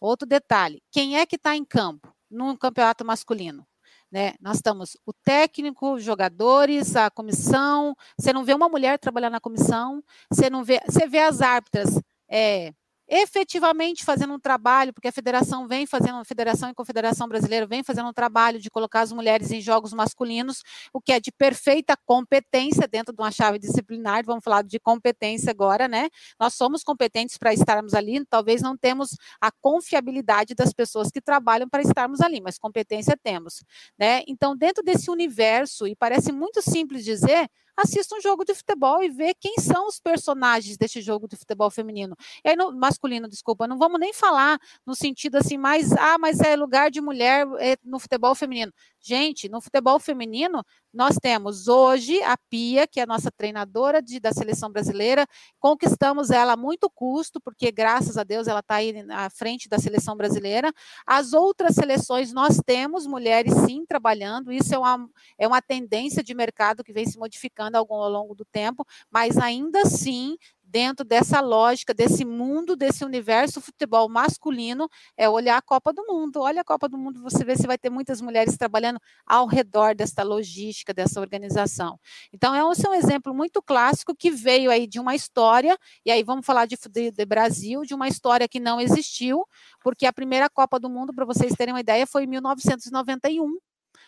Outro 0.00 0.26
detalhe: 0.26 0.82
quem 0.90 1.18
é 1.18 1.26
que 1.26 1.36
está 1.36 1.54
em 1.54 1.66
campo 1.66 2.10
num 2.30 2.56
campeonato 2.56 3.04
masculino? 3.04 3.66
Né? 4.10 4.34
Nós 4.40 4.56
estamos 4.56 4.96
o 5.06 5.12
técnico, 5.12 5.94
os 5.94 6.02
jogadores, 6.02 6.96
a 6.96 7.10
comissão. 7.10 7.94
Você 8.18 8.32
não 8.32 8.44
vê 8.44 8.54
uma 8.54 8.68
mulher 8.68 8.98
trabalhando 8.98 9.32
na 9.32 9.40
comissão, 9.40 10.02
você 10.30 10.50
não 10.50 10.64
vê, 10.64 10.80
você 10.86 11.06
vê 11.06 11.20
as 11.20 11.40
árbitras 11.40 12.00
é, 12.28 12.72
efetivamente 13.10 14.04
fazendo 14.04 14.32
um 14.32 14.38
trabalho, 14.38 14.92
porque 14.94 15.08
a 15.08 15.12
federação 15.12 15.66
vem 15.66 15.84
fazendo, 15.84 16.18
a 16.20 16.24
Federação 16.24 16.70
e 16.70 16.74
Confederação 16.74 17.28
Brasileira 17.28 17.66
vem 17.66 17.82
fazendo 17.82 18.08
um 18.08 18.12
trabalho 18.12 18.60
de 18.60 18.70
colocar 18.70 19.00
as 19.00 19.10
mulheres 19.12 19.50
em 19.50 19.60
jogos 19.60 19.92
masculinos, 19.92 20.62
o 20.92 21.00
que 21.00 21.12
é 21.12 21.18
de 21.18 21.32
perfeita 21.32 21.96
competência 22.06 22.86
dentro 22.86 23.12
de 23.14 23.20
uma 23.20 23.32
chave 23.32 23.58
disciplinar, 23.58 24.24
vamos 24.24 24.44
falar 24.44 24.62
de 24.62 24.78
competência 24.78 25.50
agora, 25.50 25.88
né? 25.88 26.08
Nós 26.38 26.54
somos 26.54 26.84
competentes 26.84 27.36
para 27.36 27.52
estarmos 27.52 27.94
ali, 27.94 28.24
talvez 28.26 28.62
não 28.62 28.76
temos 28.76 29.16
a 29.40 29.50
confiabilidade 29.50 30.54
das 30.54 30.72
pessoas 30.72 31.10
que 31.10 31.20
trabalham 31.20 31.68
para 31.68 31.82
estarmos 31.82 32.20
ali, 32.20 32.40
mas 32.40 32.58
competência 32.58 33.16
temos, 33.20 33.64
né? 33.98 34.22
Então, 34.28 34.56
dentro 34.56 34.84
desse 34.84 35.10
universo, 35.10 35.86
e 35.88 35.96
parece 35.96 36.30
muito 36.30 36.62
simples 36.62 37.04
dizer, 37.04 37.48
assista 37.76 38.16
um 38.16 38.20
jogo 38.20 38.44
de 38.44 38.54
futebol 38.54 39.02
e 39.02 39.08
vê 39.08 39.34
quem 39.34 39.54
são 39.58 39.86
os 39.86 39.98
personagens 39.98 40.76
desse 40.76 41.00
jogo 41.00 41.28
de 41.28 41.36
futebol 41.36 41.70
feminino. 41.70 42.16
E 42.44 42.50
aí, 42.50 42.56
no, 42.56 42.72
masculino, 42.72 43.28
desculpa, 43.28 43.66
não 43.66 43.78
vamos 43.78 43.98
nem 44.00 44.12
falar 44.12 44.58
no 44.86 44.94
sentido 44.94 45.36
assim, 45.36 45.56
mais, 45.56 45.92
ah, 45.92 46.18
mas 46.18 46.40
é 46.40 46.56
lugar 46.56 46.90
de 46.90 47.00
mulher 47.00 47.46
é, 47.58 47.76
no 47.84 47.98
futebol 47.98 48.34
feminino. 48.34 48.72
Gente, 49.00 49.48
no 49.48 49.60
futebol 49.60 49.98
feminino, 49.98 50.62
nós 50.92 51.16
temos 51.16 51.68
hoje 51.68 52.22
a 52.22 52.36
Pia, 52.36 52.86
que 52.86 53.00
é 53.00 53.04
a 53.04 53.06
nossa 53.06 53.30
treinadora 53.30 54.02
de, 54.02 54.18
da 54.18 54.32
seleção 54.32 54.70
brasileira, 54.70 55.26
conquistamos 55.58 56.30
ela 56.30 56.52
a 56.52 56.56
muito 56.56 56.90
custo, 56.90 57.40
porque 57.40 57.70
graças 57.70 58.18
a 58.18 58.24
Deus 58.24 58.48
ela 58.48 58.60
está 58.60 58.76
aí 58.76 58.94
à 59.10 59.30
frente 59.30 59.68
da 59.68 59.78
seleção 59.78 60.16
brasileira. 60.16 60.72
As 61.06 61.32
outras 61.32 61.74
seleções 61.74 62.32
nós 62.32 62.60
temos 62.64 63.06
mulheres 63.06 63.52
sim 63.66 63.84
trabalhando, 63.86 64.52
isso 64.52 64.74
é 64.74 64.78
uma, 64.78 65.08
é 65.38 65.46
uma 65.46 65.62
tendência 65.62 66.22
de 66.22 66.34
mercado 66.34 66.82
que 66.82 66.92
vem 66.92 67.06
se 67.06 67.18
modificando 67.18 67.76
ao 67.76 67.86
longo 68.08 68.34
do 68.34 68.44
tempo, 68.44 68.84
mas 69.10 69.38
ainda 69.38 69.82
assim 69.82 70.36
dentro 70.70 71.04
dessa 71.04 71.40
lógica, 71.40 71.92
desse 71.92 72.24
mundo, 72.24 72.76
desse 72.76 73.04
universo 73.04 73.60
futebol 73.60 74.08
masculino, 74.08 74.88
é 75.16 75.28
olhar 75.28 75.56
a 75.56 75.62
Copa 75.62 75.92
do 75.92 76.06
Mundo. 76.06 76.40
Olha 76.40 76.60
a 76.60 76.64
Copa 76.64 76.88
do 76.88 76.96
Mundo, 76.96 77.20
você 77.20 77.44
vê 77.44 77.56
se 77.56 77.66
vai 77.66 77.76
ter 77.76 77.90
muitas 77.90 78.20
mulheres 78.20 78.56
trabalhando 78.56 79.00
ao 79.26 79.46
redor 79.46 79.94
dessa 79.94 80.22
logística, 80.22 80.94
dessa 80.94 81.20
organização. 81.20 81.98
Então, 82.32 82.54
é 82.54 82.64
um, 82.64 82.70
é 82.70 82.88
um 82.88 82.94
exemplo 82.94 83.34
muito 83.34 83.60
clássico 83.60 84.14
que 84.14 84.30
veio 84.30 84.70
aí 84.70 84.86
de 84.86 85.00
uma 85.00 85.14
história, 85.14 85.76
e 86.06 86.10
aí 86.10 86.22
vamos 86.22 86.46
falar 86.46 86.66
de, 86.66 86.76
de, 86.88 87.10
de 87.10 87.26
Brasil, 87.26 87.82
de 87.82 87.94
uma 87.94 88.06
história 88.06 88.48
que 88.48 88.60
não 88.60 88.80
existiu, 88.80 89.44
porque 89.82 90.06
a 90.06 90.12
primeira 90.12 90.48
Copa 90.48 90.78
do 90.78 90.88
Mundo, 90.88 91.12
para 91.12 91.24
vocês 91.24 91.52
terem 91.54 91.74
uma 91.74 91.80
ideia, 91.80 92.06
foi 92.06 92.24
em 92.24 92.28
1991. 92.28 93.58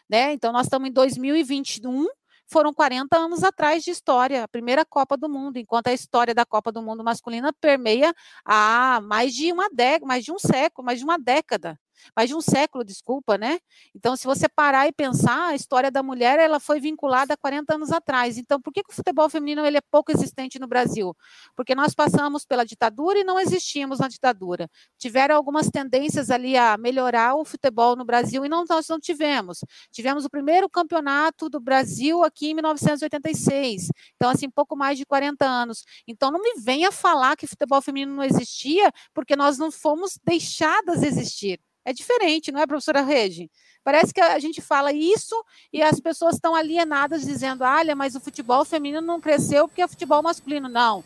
Né? 0.09 0.33
Então, 0.33 0.53
nós 0.53 0.67
estamos 0.67 0.89
em 0.89 0.93
2021, 0.93 2.07
foram 2.53 2.73
40 2.73 3.17
anos 3.17 3.43
atrás 3.43 3.83
de 3.83 3.91
história, 3.91 4.45
a 4.45 4.49
primeira 4.49 4.85
Copa 4.85 5.17
do 5.17 5.29
Mundo, 5.29 5.57
enquanto 5.57 5.89
a 5.89 5.93
história 5.93 6.35
da 6.35 6.45
Copa 6.45 6.71
do 6.71 6.83
Mundo 6.83 7.03
masculina 7.03 7.53
permeia 7.53 8.15
há 8.45 9.01
mais 9.03 9.35
de 9.35 9.51
uma 9.51 9.69
década, 9.71 10.07
mais 10.07 10.25
de 10.25 10.31
um 10.31 10.39
século, 10.39 10.85
mais 10.85 10.99
de 10.99 11.05
uma 11.05 11.19
década 11.19 11.79
mais 12.17 12.29
de 12.29 12.35
um 12.35 12.41
século, 12.41 12.85
desculpa, 12.85 13.39
né? 13.39 13.59
Então, 13.95 14.17
se 14.17 14.25
você 14.25 14.49
parar 14.49 14.87
e 14.87 14.93
pensar, 14.93 15.49
a 15.49 15.55
história 15.55 15.91
da 15.91 16.03
mulher 16.03 16.39
ela 16.39 16.61
foi 16.61 16.81
vinculada 16.81 17.35
a 17.35 17.37
40 17.37 17.75
anos 17.75 17.93
atrás. 17.93 18.39
Então, 18.39 18.61
por 18.61 18.73
que, 18.73 18.83
que 18.83 18.93
o 18.93 18.95
futebol 18.95 19.29
feminino 19.29 19.65
ele 19.65 19.77
é 19.77 19.81
pouco 19.81 20.13
existente 20.13 20.59
no 20.59 20.67
Brasil? 20.67 21.17
Porque 21.57 21.75
nós 21.75 21.95
passamos 21.95 22.45
pela 22.45 22.65
ditadura 22.65 23.19
e 23.19 23.25
não 23.25 23.39
existimos 23.39 23.99
na 23.99 24.09
ditadura. 24.09 24.69
Tiveram 24.99 25.37
algumas 25.37 25.69
tendências 25.69 26.31
ali 26.31 26.57
a 26.57 26.77
melhorar 26.77 27.35
o 27.35 27.45
futebol 27.45 27.97
no 27.97 28.05
Brasil 28.05 28.45
e 28.45 28.49
não, 28.49 28.65
nós 28.69 28.89
não 28.89 28.99
tivemos. 28.99 29.65
Tivemos 29.91 30.25
o 30.25 30.31
primeiro 30.31 30.69
campeonato 30.69 31.49
do 31.49 31.61
Brasil 31.61 32.23
aqui 32.23 32.51
em 32.51 32.55
1986. 32.55 33.89
Então, 34.17 34.31
assim, 34.31 34.49
pouco 34.51 34.77
mais 34.77 34.99
de 34.99 35.07
40 35.07 35.45
anos. 35.45 35.85
Então, 36.07 36.31
não 36.31 36.41
me 36.41 36.55
venha 36.61 36.91
falar 36.91 37.37
que 37.37 37.47
futebol 37.47 37.81
feminino 37.81 38.15
não 38.15 38.25
existia, 38.25 38.93
porque 39.15 39.37
nós 39.37 39.59
não 39.59 39.71
fomos 39.71 40.19
deixadas 40.25 41.03
existir. 41.03 41.61
É 41.85 41.93
diferente, 41.93 42.53
não 42.53 42.61
é, 42.61 42.67
professora 42.67 43.03
Regi? 43.03 43.51
Parece 43.85 44.15
que 44.15 44.21
a 44.21 44.39
gente 44.39 44.61
fala 44.61 44.93
isso 44.93 45.35
e 45.73 45.83
as 45.83 45.99
pessoas 45.99 46.37
estão 46.37 46.55
alienadas 46.55 47.23
dizendo, 47.23 47.65
olha, 47.65 47.97
mas 47.97 48.15
o 48.15 48.21
futebol 48.21 48.65
feminino 48.65 49.01
não 49.01 49.21
cresceu 49.21 49.67
porque 49.67 49.83
é 49.83 49.89
futebol 49.89 50.23
masculino. 50.23 50.69
Não. 50.69 51.03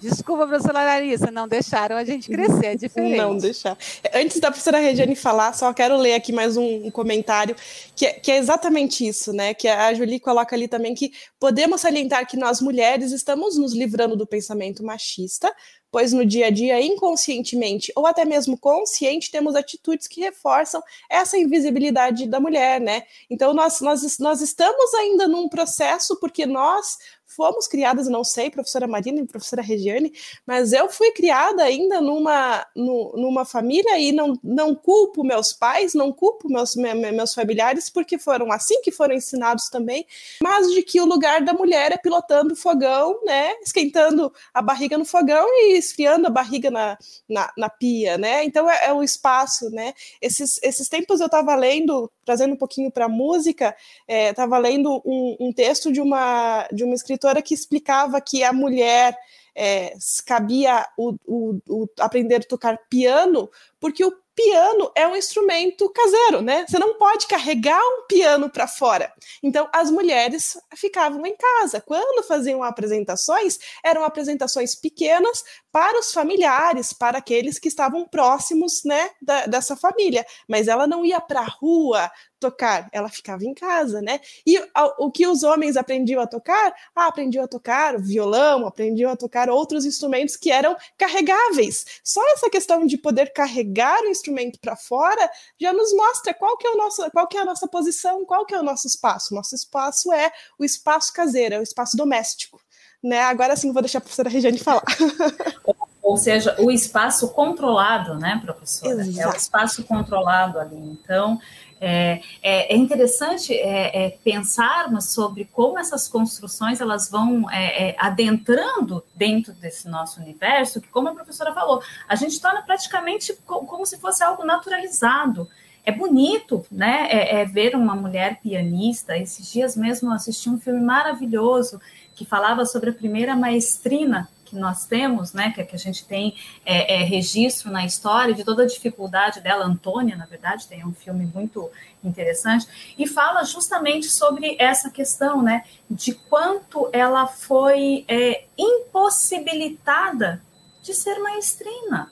Desculpa, 0.00 0.46
professora 0.46 0.84
Larissa, 0.84 1.30
não 1.30 1.48
deixaram 1.48 1.96
a 1.96 2.04
gente 2.04 2.30
crescer, 2.30 2.66
é 2.66 2.76
diferente. 2.76 3.16
Não 3.16 3.36
deixar. 3.36 3.76
Antes 4.14 4.38
da 4.38 4.48
professora 4.48 4.78
Regiane 4.78 5.16
falar, 5.16 5.52
só 5.54 5.72
quero 5.72 5.96
ler 5.96 6.14
aqui 6.14 6.32
mais 6.32 6.56
um, 6.56 6.86
um 6.86 6.90
comentário, 6.90 7.56
que 7.96 8.06
é, 8.06 8.12
que 8.12 8.30
é, 8.30 8.38
exatamente 8.38 9.06
isso, 9.06 9.32
né? 9.32 9.54
Que 9.54 9.66
a 9.66 9.92
Julie 9.92 10.20
coloca 10.20 10.54
ali 10.54 10.68
também 10.68 10.94
que 10.94 11.12
podemos 11.40 11.80
salientar 11.80 12.28
que 12.28 12.36
nós 12.36 12.60
mulheres 12.60 13.10
estamos 13.10 13.58
nos 13.58 13.74
livrando 13.74 14.16
do 14.16 14.26
pensamento 14.26 14.84
machista, 14.84 15.52
pois 15.90 16.12
no 16.12 16.24
dia 16.24 16.46
a 16.46 16.50
dia, 16.50 16.80
inconscientemente 16.80 17.92
ou 17.96 18.06
até 18.06 18.24
mesmo 18.24 18.58
consciente, 18.58 19.30
temos 19.30 19.54
atitudes 19.54 20.06
que 20.06 20.20
reforçam 20.20 20.82
essa 21.10 21.38
invisibilidade 21.38 22.26
da 22.26 22.38
mulher, 22.40 22.80
né? 22.80 23.04
Então, 23.30 23.54
nós, 23.54 23.80
nós, 23.80 24.18
nós 24.18 24.40
estamos 24.40 24.94
ainda 24.94 25.26
num 25.26 25.48
processo, 25.48 26.18
porque 26.20 26.46
nós 26.46 26.98
fomos 27.28 27.68
criadas, 27.68 28.08
não 28.08 28.24
sei, 28.24 28.50
professora 28.50 28.86
Marina 28.86 29.20
e 29.20 29.26
professora 29.26 29.62
Regiane, 29.62 30.12
mas 30.46 30.72
eu 30.72 30.88
fui 30.88 31.10
criada 31.12 31.62
ainda 31.62 32.00
numa, 32.00 32.66
no, 32.74 33.12
numa 33.16 33.44
família 33.44 33.98
e 33.98 34.10
não, 34.10 34.38
não 34.42 34.74
culpo 34.74 35.22
meus 35.22 35.52
pais, 35.52 35.92
não 35.92 36.10
culpo 36.10 36.48
meus, 36.48 36.74
meus 36.74 37.34
familiares, 37.34 37.90
porque 37.90 38.18
foram 38.18 38.50
assim 38.50 38.80
que 38.80 38.90
foram 38.90 39.14
ensinados 39.14 39.68
também, 39.68 40.06
mas 40.42 40.72
de 40.72 40.82
que 40.82 41.00
o 41.00 41.06
lugar 41.06 41.42
da 41.42 41.52
mulher 41.52 41.92
é 41.92 41.98
pilotando 41.98 42.54
o 42.54 42.56
fogão, 42.56 43.20
né, 43.24 43.54
esquentando 43.62 44.32
a 44.54 44.62
barriga 44.62 44.96
no 44.96 45.04
fogão 45.04 45.46
e 45.48 45.76
esfriando 45.76 46.26
a 46.26 46.30
barriga 46.30 46.70
na, 46.70 46.96
na, 47.28 47.52
na 47.56 47.68
pia, 47.68 48.16
né, 48.16 48.42
então 48.42 48.68
é, 48.70 48.86
é 48.86 48.92
o 48.92 49.02
espaço, 49.02 49.68
né, 49.70 49.92
esses, 50.22 50.58
esses 50.62 50.88
tempos 50.88 51.20
eu 51.20 51.26
estava 51.26 51.54
lendo 51.54 52.10
trazendo 52.28 52.52
um 52.52 52.58
pouquinho 52.58 52.90
para 52.90 53.06
a 53.06 53.08
música, 53.08 53.74
estava 54.06 54.58
é, 54.58 54.60
lendo 54.60 55.00
um, 55.02 55.34
um, 55.40 55.50
texto 55.50 55.90
de 55.90 55.98
uma, 55.98 56.68
de 56.70 56.84
uma 56.84 56.94
escritora 56.94 57.40
que 57.40 57.54
explicava 57.54 58.20
que 58.20 58.44
a 58.44 58.52
mulher 58.52 59.16
é, 59.56 59.94
cabia 60.26 60.86
o, 60.98 61.14
o, 61.26 61.58
o 61.66 61.88
aprender 61.98 62.34
a 62.36 62.40
tocar 62.40 62.78
piano, 62.90 63.48
porque 63.80 64.04
o 64.04 64.12
piano 64.38 64.92
é 64.94 65.04
um 65.04 65.16
instrumento 65.16 65.90
caseiro, 65.90 66.40
né? 66.40 66.64
Você 66.68 66.78
não 66.78 66.94
pode 66.94 67.26
carregar 67.26 67.80
um 67.80 68.06
piano 68.06 68.48
para 68.48 68.68
fora. 68.68 69.12
Então, 69.42 69.68
as 69.72 69.90
mulheres 69.90 70.56
ficavam 70.76 71.26
em 71.26 71.36
casa. 71.36 71.80
Quando 71.80 72.22
faziam 72.22 72.62
apresentações, 72.62 73.58
eram 73.84 74.04
apresentações 74.04 74.76
pequenas 74.76 75.42
para 75.72 75.98
os 75.98 76.12
familiares, 76.12 76.92
para 76.92 77.18
aqueles 77.18 77.58
que 77.58 77.66
estavam 77.66 78.06
próximos, 78.06 78.84
né, 78.84 79.10
da, 79.20 79.46
dessa 79.46 79.76
família. 79.76 80.24
Mas 80.48 80.68
ela 80.68 80.86
não 80.86 81.04
ia 81.04 81.20
para 81.20 81.40
a 81.40 81.44
rua 81.60 82.08
tocar, 82.38 82.88
ela 82.92 83.08
ficava 83.08 83.44
em 83.44 83.54
casa, 83.54 84.00
né? 84.00 84.20
E 84.46 84.58
o 84.98 85.10
que 85.10 85.26
os 85.26 85.42
homens 85.42 85.76
aprendiam 85.76 86.20
a 86.22 86.26
tocar? 86.26 86.74
Ah, 86.94 87.06
aprendiam 87.06 87.44
a 87.44 87.48
tocar 87.48 87.98
violão, 87.98 88.66
aprendiam 88.66 89.10
a 89.10 89.16
tocar 89.16 89.50
outros 89.50 89.84
instrumentos 89.84 90.36
que 90.36 90.50
eram 90.50 90.76
carregáveis. 90.96 91.84
Só 92.02 92.20
essa 92.32 92.50
questão 92.50 92.86
de 92.86 92.96
poder 92.96 93.32
carregar 93.32 94.00
o 94.02 94.08
instrumento 94.08 94.58
para 94.60 94.76
fora 94.76 95.30
já 95.60 95.72
nos 95.72 95.92
mostra 95.92 96.34
qual 96.34 96.56
que 96.56 96.66
é 96.66 96.70
o 96.70 96.76
nosso, 96.76 97.10
qual 97.10 97.26
que 97.26 97.36
é 97.36 97.40
a 97.40 97.44
nossa 97.44 97.66
posição, 97.66 98.24
qual 98.24 98.46
que 98.46 98.54
é 98.54 98.60
o 98.60 98.64
nosso 98.64 98.86
espaço. 98.86 99.34
Nosso 99.34 99.54
espaço 99.54 100.12
é 100.12 100.32
o 100.58 100.64
espaço 100.64 101.12
caseiro, 101.12 101.56
é 101.56 101.58
o 101.58 101.62
espaço 101.62 101.96
doméstico. 101.96 102.60
Né? 103.02 103.20
Agora 103.20 103.56
sim 103.56 103.72
vou 103.72 103.82
deixar 103.82 103.98
a 103.98 104.00
professora 104.00 104.28
Regiane 104.28 104.58
falar. 104.58 104.82
Ou 106.08 106.16
seja, 106.16 106.56
o 106.58 106.70
espaço 106.70 107.28
controlado, 107.28 108.14
né, 108.14 108.40
professora? 108.42 109.02
Exato. 109.02 109.28
É 109.28 109.30
o 109.30 109.36
espaço 109.36 109.84
controlado 109.84 110.58
ali. 110.58 110.74
Então, 110.74 111.38
é, 111.80 112.20
é, 112.42 112.74
é 112.74 112.76
interessante 112.76 113.54
é, 113.54 114.06
é, 114.06 114.10
pensarmos 114.24 115.12
sobre 115.12 115.44
como 115.44 115.78
essas 115.78 116.08
construções 116.08 116.80
elas 116.80 117.10
vão 117.10 117.48
é, 117.50 117.90
é, 117.90 117.96
adentrando 117.98 119.04
dentro 119.14 119.52
desse 119.54 119.88
nosso 119.88 120.20
universo, 120.20 120.80
que 120.80 120.88
como 120.88 121.08
a 121.08 121.14
professora 121.14 121.52
falou, 121.52 121.82
a 122.08 122.14
gente 122.14 122.40
torna 122.40 122.62
praticamente 122.62 123.32
como 123.46 123.86
se 123.86 123.98
fosse 123.98 124.22
algo 124.22 124.44
naturalizado. 124.44 125.48
É 125.84 125.92
bonito, 125.92 126.66
né, 126.70 127.46
ver 127.46 127.74
uma 127.74 127.96
mulher 127.96 128.40
pianista. 128.42 129.16
Esses 129.16 129.50
dias 129.50 129.74
mesmo 129.74 130.10
eu 130.10 130.12
assisti 130.12 130.50
um 130.50 130.60
filme 130.60 130.82
maravilhoso 130.82 131.80
que 132.14 132.26
falava 132.26 132.66
sobre 132.66 132.90
a 132.90 132.92
primeira 132.92 133.34
maestrina 133.34 134.28
que 134.48 134.56
nós 134.56 134.86
temos, 134.86 135.32
né, 135.32 135.52
que, 135.54 135.62
que 135.64 135.76
a 135.76 135.78
gente 135.78 136.04
tem 136.04 136.34
é, 136.64 137.00
é, 137.00 137.04
registro 137.04 137.70
na 137.70 137.84
história 137.84 138.34
de 138.34 138.44
toda 138.44 138.62
a 138.62 138.66
dificuldade 138.66 139.40
dela, 139.40 139.64
Antônia, 139.64 140.16
na 140.16 140.26
verdade, 140.26 140.66
tem 140.66 140.84
um 140.86 140.92
filme 140.92 141.26
muito 141.26 141.70
interessante, 142.02 142.66
e 142.96 143.06
fala 143.06 143.44
justamente 143.44 144.08
sobre 144.08 144.56
essa 144.58 144.90
questão, 144.90 145.42
né, 145.42 145.64
de 145.90 146.14
quanto 146.14 146.88
ela 146.92 147.26
foi 147.26 148.04
é, 148.08 148.44
impossibilitada 148.56 150.42
de 150.82 150.94
ser 150.94 151.18
maestrina. 151.18 152.10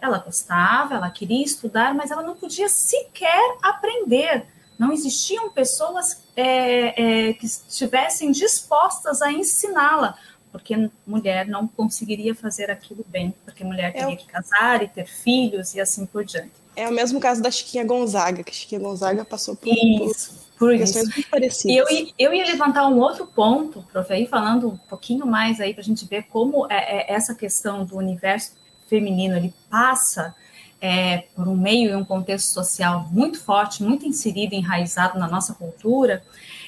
Ela 0.00 0.18
gostava, 0.18 0.94
ela 0.94 1.10
queria 1.10 1.44
estudar, 1.44 1.94
mas 1.94 2.10
ela 2.10 2.22
não 2.22 2.34
podia 2.34 2.68
sequer 2.68 3.56
aprender. 3.62 4.46
Não 4.78 4.92
existiam 4.92 5.50
pessoas 5.50 6.22
é, 6.36 7.28
é, 7.28 7.32
que 7.32 7.46
estivessem 7.46 8.30
dispostas 8.30 9.20
a 9.20 9.32
ensiná-la, 9.32 10.16
porque 10.58 10.90
mulher 11.06 11.46
não 11.46 11.68
conseguiria 11.68 12.34
fazer 12.34 12.68
aquilo 12.68 13.04
bem, 13.08 13.32
porque 13.44 13.62
mulher 13.62 13.90
é 13.90 13.92
teria 13.92 14.14
é 14.14 14.16
que 14.16 14.26
casar 14.26 14.82
e 14.82 14.88
ter 14.88 15.06
filhos 15.06 15.74
e 15.74 15.80
assim 15.80 16.04
por 16.04 16.24
diante. 16.24 16.50
É 16.74 16.88
o 16.88 16.92
mesmo 16.92 17.20
caso 17.20 17.40
da 17.40 17.50
Chiquinha 17.50 17.84
Gonzaga, 17.84 18.42
que 18.42 18.50
a 18.50 18.54
Chiquinha 18.54 18.80
Gonzaga 18.80 19.24
passou 19.24 19.54
por, 19.54 19.68
isso, 19.68 20.48
por, 20.58 20.68
por 20.68 20.74
isso. 20.74 20.98
muito 20.98 21.30
parecidas. 21.30 21.64
E 21.64 21.76
eu, 21.76 22.12
eu 22.18 22.34
ia 22.34 22.44
levantar 22.44 22.88
um 22.88 22.98
outro 22.98 23.26
ponto, 23.26 23.84
prof, 23.92 24.12
aí 24.12 24.26
falando 24.26 24.70
um 24.70 24.76
pouquinho 24.76 25.26
mais 25.26 25.60
aí 25.60 25.72
para 25.72 25.80
a 25.80 25.84
gente 25.84 26.04
ver 26.04 26.24
como 26.24 26.66
é, 26.70 27.12
é, 27.12 27.14
essa 27.14 27.34
questão 27.34 27.84
do 27.84 27.96
universo 27.96 28.52
feminino 28.88 29.36
ele 29.36 29.54
passa 29.70 30.34
é, 30.80 31.24
por 31.34 31.48
um 31.48 31.56
meio 31.56 31.90
e 31.90 31.94
um 31.94 32.04
contexto 32.04 32.52
social 32.52 33.08
muito 33.10 33.40
forte, 33.40 33.82
muito 33.82 34.06
inserido, 34.06 34.54
enraizado 34.54 35.18
na 35.18 35.28
nossa 35.28 35.54
cultura, 35.54 36.22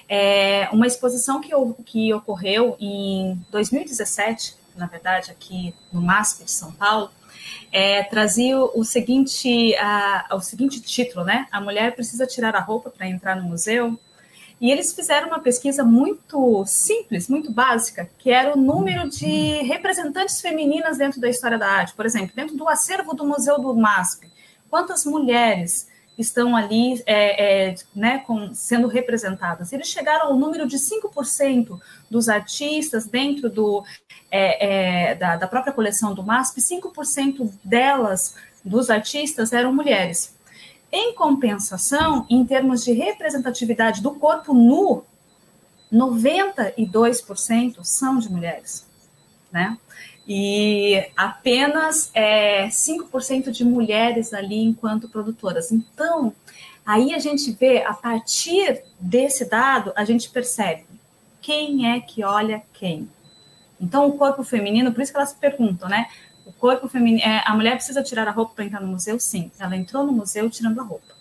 é 0.09 0.68
uma 0.73 0.87
exposição 0.87 1.40
que, 1.40 1.51
que 1.85 2.12
ocorreu 2.12 2.77
em 2.81 3.40
2017, 3.51 4.57
na 4.77 4.87
verdade, 4.87 5.31
aqui 5.31 5.75
no 5.92 6.01
MASP 6.01 6.44
de 6.44 6.51
São 6.51 6.73
Paulo, 6.73 7.11
é, 7.73 8.03
trazia 8.05 8.59
o 8.59 8.85
seguinte, 8.85 9.75
a, 9.77 10.29
o 10.33 10.40
seguinte 10.40 10.81
título, 10.81 11.25
né? 11.25 11.46
A 11.53 11.61
mulher 11.61 11.94
precisa 11.94 12.27
tirar 12.27 12.57
a 12.57 12.61
roupa 12.61 12.90
para 12.90 13.09
entrar 13.09 13.37
no 13.37 13.44
museu. 13.49 13.99
E 14.61 14.70
eles 14.70 14.92
fizeram 14.92 15.29
uma 15.29 15.40
pesquisa 15.40 15.83
muito 15.83 16.64
simples, 16.66 17.29
muito 17.29 17.51
básica, 17.51 18.11
que 18.18 18.31
era 18.31 18.53
o 18.53 18.61
número 18.61 19.09
de 19.09 19.62
representantes 19.62 20.40
femininas 20.40 20.99
dentro 20.99 21.18
da 21.18 21.31
história 21.31 21.59
da 21.59 21.66
arte. 21.66 21.94
Por 21.94 22.05
exemplo, 22.05 22.37
dentro 22.37 22.57
do 22.57 22.68
acervo 22.68 23.14
do 23.14 23.25
Museu 23.25 23.59
do 23.59 23.75
MASP, 23.75 24.31
quantas 24.68 25.07
mulheres 25.07 25.88
estão 26.18 26.55
ali 26.55 27.03
é, 27.07 27.70
é, 27.70 27.75
né, 27.96 28.18
com, 28.18 28.55
sendo 28.55 28.87
representadas. 28.87 29.73
Eles 29.73 29.88
chegaram 29.88 30.27
ao 30.27 30.37
número 30.37 30.66
de 30.68 30.77
5% 30.77 31.81
dos 32.11 32.29
artistas 32.29 33.07
dentro 33.07 33.49
do, 33.49 33.83
é, 34.31 35.12
é, 35.12 35.14
da, 35.14 35.37
da, 35.37 35.49
própria 35.49 35.73
coleção 35.73 36.14
do 36.14 36.23
MASP, 36.23 36.61
5% 36.61 37.51
delas, 37.64 38.37
dos 38.62 38.90
artistas, 38.90 39.55
eram 39.55 39.73
mulheres. 39.73 40.35
Em 40.92 41.14
compensação, 41.14 42.26
em 42.29 42.44
termos 42.44 42.85
de 42.85 42.92
representatividade 42.92 44.03
do 44.03 44.12
corpo 44.12 44.53
nu, 44.53 45.05
92% 45.92 47.85
são 47.85 48.18
de 48.18 48.31
mulheres. 48.31 48.88
Né? 49.53 49.76
e 50.33 51.11
apenas 51.16 52.09
é, 52.14 52.68
5% 52.68 53.50
de 53.50 53.64
mulheres 53.64 54.33
ali 54.33 54.62
enquanto 54.62 55.09
produtoras. 55.09 55.72
Então, 55.72 56.33
aí 56.87 57.12
a 57.12 57.18
gente 57.18 57.50
vê, 57.50 57.83
a 57.83 57.92
partir 57.92 58.81
desse 59.00 59.44
dado, 59.44 59.92
a 59.96 60.05
gente 60.05 60.31
percebe 60.31 60.85
quem 61.40 61.90
é 61.92 61.98
que 61.98 62.22
olha 62.22 62.62
quem. 62.72 63.11
Então, 63.81 64.07
o 64.07 64.16
corpo 64.16 64.44
feminino, 64.44 64.92
por 64.92 65.03
isso 65.03 65.11
que 65.11 65.18
elas 65.18 65.33
perguntam, 65.33 65.88
né? 65.88 66.07
O 66.50 66.52
corpo 66.60 66.88
feminino, 66.88 67.22
é, 67.22 67.44
a 67.46 67.54
mulher 67.54 67.76
precisa 67.76 68.02
tirar 68.02 68.26
a 68.26 68.32
roupa 68.32 68.54
para 68.56 68.64
entrar 68.64 68.80
no 68.80 68.88
museu? 68.88 69.20
Sim. 69.20 69.52
Ela 69.56 69.76
entrou 69.76 70.04
no 70.04 70.12
museu 70.12 70.50
tirando 70.50 70.80
a 70.80 70.82
roupa, 70.82 71.14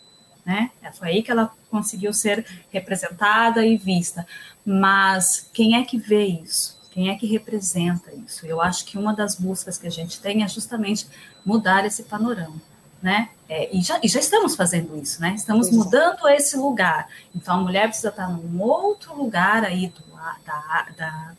né? 0.44 0.72
É, 0.82 0.92
foi 0.92 1.10
aí 1.10 1.24
que 1.24 1.30
ela 1.30 1.52
conseguiu 1.70 2.12
ser 2.12 2.44
representada 2.72 3.64
e 3.64 3.78
vista. 3.78 4.26
Mas 4.66 5.48
quem 5.54 5.78
é 5.78 5.84
que 5.84 6.00
vê 6.00 6.26
isso? 6.26 6.80
Quem 6.90 7.12
é 7.12 7.16
que 7.16 7.28
representa 7.28 8.12
isso? 8.26 8.44
Eu 8.48 8.60
acho 8.60 8.86
que 8.86 8.98
uma 8.98 9.14
das 9.14 9.36
buscas 9.36 9.78
que 9.78 9.86
a 9.86 9.92
gente 9.92 10.20
tem 10.20 10.44
é 10.44 10.48
justamente 10.48 11.08
mudar 11.46 11.86
esse 11.86 12.04
panorama. 12.04 12.60
Né? 13.02 13.30
É, 13.48 13.74
e, 13.74 13.82
já, 13.82 14.00
e 14.04 14.10
já 14.10 14.20
estamos 14.20 14.56
fazendo 14.56 14.98
isso, 15.02 15.22
né? 15.22 15.34
Estamos 15.36 15.72
mudando 15.72 16.28
esse 16.28 16.58
lugar. 16.58 17.08
Então 17.34 17.56
a 17.56 17.62
mulher 17.62 17.88
precisa 17.88 18.10
estar 18.10 18.28
num 18.28 18.60
outro 18.62 19.16
lugar 19.16 19.64
aí 19.64 19.88
do, 19.88 20.04
da, 20.46 20.88
da 20.98 21.36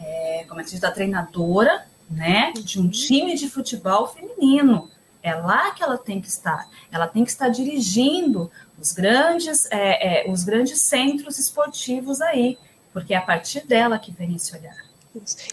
é, 0.00 0.44
como 0.48 0.60
é 0.60 0.64
que 0.64 0.70
diz, 0.70 0.80
da 0.80 0.90
treinadora, 0.90 1.84
né? 2.10 2.52
De 2.52 2.80
um 2.80 2.88
time 2.88 3.34
de 3.36 3.48
futebol 3.48 4.08
feminino. 4.08 4.90
É 5.22 5.34
lá 5.34 5.70
que 5.70 5.82
ela 5.82 5.96
tem 5.96 6.20
que 6.20 6.28
estar. 6.28 6.68
Ela 6.92 7.06
tem 7.06 7.24
que 7.24 7.30
estar 7.30 7.48
dirigindo 7.48 8.50
os 8.78 8.92
grandes, 8.92 9.66
é, 9.70 10.26
é 10.28 10.30
os 10.30 10.44
grandes 10.44 10.82
centros 10.82 11.38
esportivos 11.38 12.20
aí, 12.20 12.58
porque 12.92 13.14
é 13.14 13.16
a 13.16 13.22
partir 13.22 13.66
dela 13.66 13.98
que 13.98 14.12
vem 14.12 14.36
esse 14.36 14.54
olhar. 14.54 14.76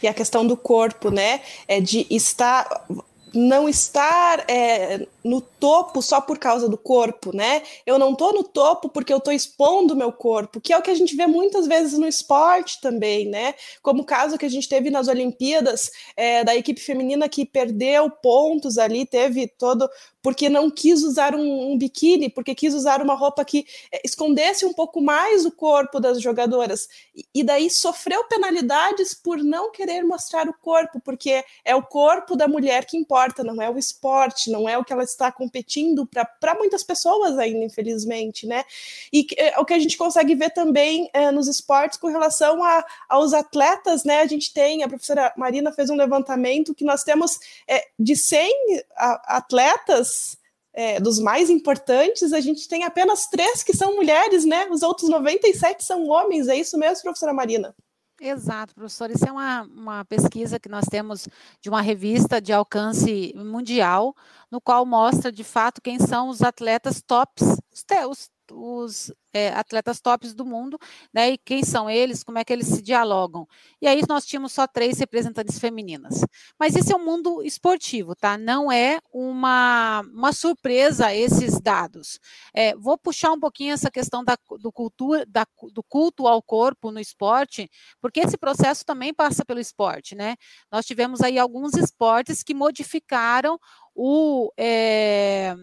E 0.01 0.07
a 0.07 0.13
questão 0.13 0.45
do 0.45 0.57
corpo, 0.57 1.09
né? 1.09 1.41
É 1.67 1.79
de 1.79 2.05
estar 2.09 2.85
não 3.33 3.69
estar 3.69 4.43
é, 4.49 5.07
no 5.23 5.41
topo 5.61 6.01
só 6.01 6.19
por 6.19 6.39
causa 6.39 6.67
do 6.67 6.75
corpo, 6.75 7.33
né? 7.33 7.61
Eu 7.85 7.99
não 7.99 8.15
tô 8.15 8.33
no 8.33 8.43
topo 8.43 8.89
porque 8.89 9.13
eu 9.13 9.19
tô 9.19 9.31
expondo 9.31 9.95
meu 9.95 10.11
corpo, 10.11 10.59
que 10.59 10.73
é 10.73 10.77
o 10.77 10.81
que 10.81 10.89
a 10.89 10.95
gente 10.95 11.15
vê 11.15 11.27
muitas 11.27 11.67
vezes 11.67 11.99
no 11.99 12.07
esporte 12.07 12.81
também, 12.81 13.27
né? 13.27 13.53
Como 13.83 14.01
o 14.01 14.05
caso 14.05 14.39
que 14.39 14.45
a 14.45 14.49
gente 14.49 14.67
teve 14.67 14.89
nas 14.89 15.07
Olimpíadas 15.07 15.91
é, 16.17 16.43
da 16.43 16.55
equipe 16.55 16.81
feminina 16.81 17.29
que 17.29 17.45
perdeu 17.45 18.09
pontos 18.09 18.79
ali, 18.79 19.05
teve 19.05 19.47
todo 19.47 19.87
porque 20.21 20.49
não 20.49 20.69
quis 20.69 21.03
usar 21.03 21.35
um, 21.35 21.71
um, 21.71 21.77
biquíni, 21.77 22.29
porque 22.29 22.53
quis 22.53 22.73
usar 22.73 23.01
uma 23.01 23.15
roupa 23.15 23.43
que 23.43 23.65
eh, 23.91 24.01
escondesse 24.05 24.65
um 24.65 24.73
pouco 24.73 25.01
mais 25.01 25.45
o 25.45 25.51
corpo 25.51 25.99
das 25.99 26.21
jogadoras. 26.21 26.87
E, 27.15 27.25
e 27.35 27.43
daí 27.43 27.69
sofreu 27.69 28.23
penalidades 28.25 29.13
por 29.13 29.37
não 29.43 29.71
querer 29.71 30.03
mostrar 30.03 30.47
o 30.47 30.53
corpo, 30.53 30.99
porque 31.03 31.43
é 31.65 31.75
o 31.75 31.81
corpo 31.81 32.35
da 32.35 32.47
mulher 32.47 32.85
que 32.85 32.97
importa, 32.97 33.43
não 33.43 33.61
é 33.61 33.69
o 33.69 33.77
esporte, 33.77 34.51
não 34.51 34.69
é 34.69 34.77
o 34.77 34.85
que 34.85 34.93
ela 34.93 35.03
está 35.03 35.31
competindo 35.51 36.07
para 36.39 36.55
muitas 36.55 36.81
pessoas 36.81 37.37
ainda, 37.37 37.65
infelizmente, 37.65 38.47
né? 38.47 38.63
E 39.11 39.27
é, 39.37 39.59
o 39.59 39.65
que 39.65 39.73
a 39.73 39.79
gente 39.79 39.97
consegue 39.97 40.33
ver 40.33 40.51
também 40.51 41.09
é, 41.13 41.29
nos 41.29 41.47
esportes 41.47 41.99
com 41.99 42.07
relação 42.07 42.63
a, 42.63 42.85
aos 43.09 43.33
atletas, 43.33 44.05
né? 44.05 44.21
A 44.21 44.25
gente 44.25 44.53
tem, 44.53 44.81
a 44.81 44.87
professora 44.87 45.33
Marina 45.35 45.73
fez 45.73 45.89
um 45.89 45.95
levantamento 45.95 46.73
que 46.73 46.85
nós 46.85 47.03
temos 47.03 47.37
é, 47.67 47.85
de 47.99 48.15
100 48.15 48.49
atletas 48.95 50.37
é, 50.73 51.01
dos 51.01 51.19
mais 51.19 51.49
importantes, 51.49 52.31
a 52.31 52.39
gente 52.39 52.65
tem 52.69 52.85
apenas 52.85 53.27
três 53.27 53.61
que 53.61 53.75
são 53.75 53.95
mulheres, 53.95 54.45
né? 54.45 54.67
Os 54.71 54.81
outros 54.83 55.09
97 55.09 55.83
são 55.83 56.07
homens, 56.07 56.47
é 56.47 56.55
isso 56.55 56.77
mesmo, 56.77 57.03
professora 57.03 57.33
Marina? 57.33 57.75
Exato, 58.23 58.75
professor. 58.75 59.09
Isso 59.09 59.25
é 59.25 59.31
uma, 59.31 59.63
uma 59.63 60.05
pesquisa 60.05 60.59
que 60.59 60.69
nós 60.69 60.85
temos 60.85 61.27
de 61.59 61.69
uma 61.69 61.81
revista 61.81 62.39
de 62.39 62.53
alcance 62.53 63.33
mundial, 63.35 64.15
no 64.51 64.61
qual 64.61 64.85
mostra 64.85 65.31
de 65.31 65.43
fato 65.43 65.81
quem 65.81 65.97
são 65.97 66.29
os 66.29 66.43
atletas 66.43 67.01
tops, 67.01 67.57
os, 67.73 67.83
os 68.11 68.30
os 68.53 69.11
é, 69.33 69.49
atletas 69.49 69.99
tops 70.01 70.33
do 70.33 70.45
mundo, 70.45 70.77
né? 71.13 71.31
E 71.31 71.37
quem 71.37 71.63
são 71.63 71.89
eles, 71.89 72.23
como 72.23 72.37
é 72.37 72.43
que 72.43 72.51
eles 72.51 72.67
se 72.67 72.81
dialogam. 72.81 73.47
E 73.81 73.87
aí 73.87 74.01
nós 74.07 74.25
tínhamos 74.25 74.51
só 74.51 74.67
três 74.67 74.99
representantes 74.99 75.57
femininas. 75.57 76.21
Mas 76.59 76.75
esse 76.75 76.91
é 76.91 76.95
um 76.95 77.03
mundo 77.03 77.41
esportivo, 77.41 78.15
tá? 78.15 78.37
Não 78.37 78.71
é 78.71 78.99
uma, 79.13 80.01
uma 80.13 80.33
surpresa 80.33 81.13
esses 81.13 81.59
dados. 81.59 82.19
É, 82.53 82.75
vou 82.75 82.97
puxar 82.97 83.31
um 83.31 83.39
pouquinho 83.39 83.73
essa 83.73 83.89
questão 83.89 84.23
da, 84.23 84.37
do, 84.59 84.71
cultura, 84.71 85.25
da, 85.25 85.45
do 85.71 85.83
culto 85.83 86.27
ao 86.27 86.41
corpo 86.41 86.91
no 86.91 86.99
esporte, 86.99 87.69
porque 88.01 88.19
esse 88.19 88.37
processo 88.37 88.85
também 88.85 89.13
passa 89.13 89.45
pelo 89.45 89.59
esporte, 89.59 90.15
né? 90.15 90.35
Nós 90.71 90.85
tivemos 90.85 91.21
aí 91.21 91.39
alguns 91.39 91.75
esportes 91.75 92.43
que 92.43 92.53
modificaram 92.53 93.57
o, 93.95 94.51
é, 94.57 95.55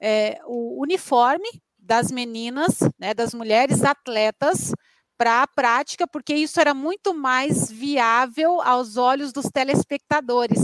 é, 0.00 0.40
o 0.46 0.80
uniforme 0.82 1.48
das 1.82 2.10
meninas, 2.12 2.78
né, 2.98 3.12
das 3.12 3.34
mulheres 3.34 3.82
atletas 3.84 4.72
para 5.18 5.42
a 5.42 5.46
prática, 5.46 6.06
porque 6.06 6.34
isso 6.34 6.60
era 6.60 6.72
muito 6.72 7.12
mais 7.12 7.70
viável 7.70 8.60
aos 8.62 8.96
olhos 8.96 9.32
dos 9.32 9.46
telespectadores. 9.46 10.60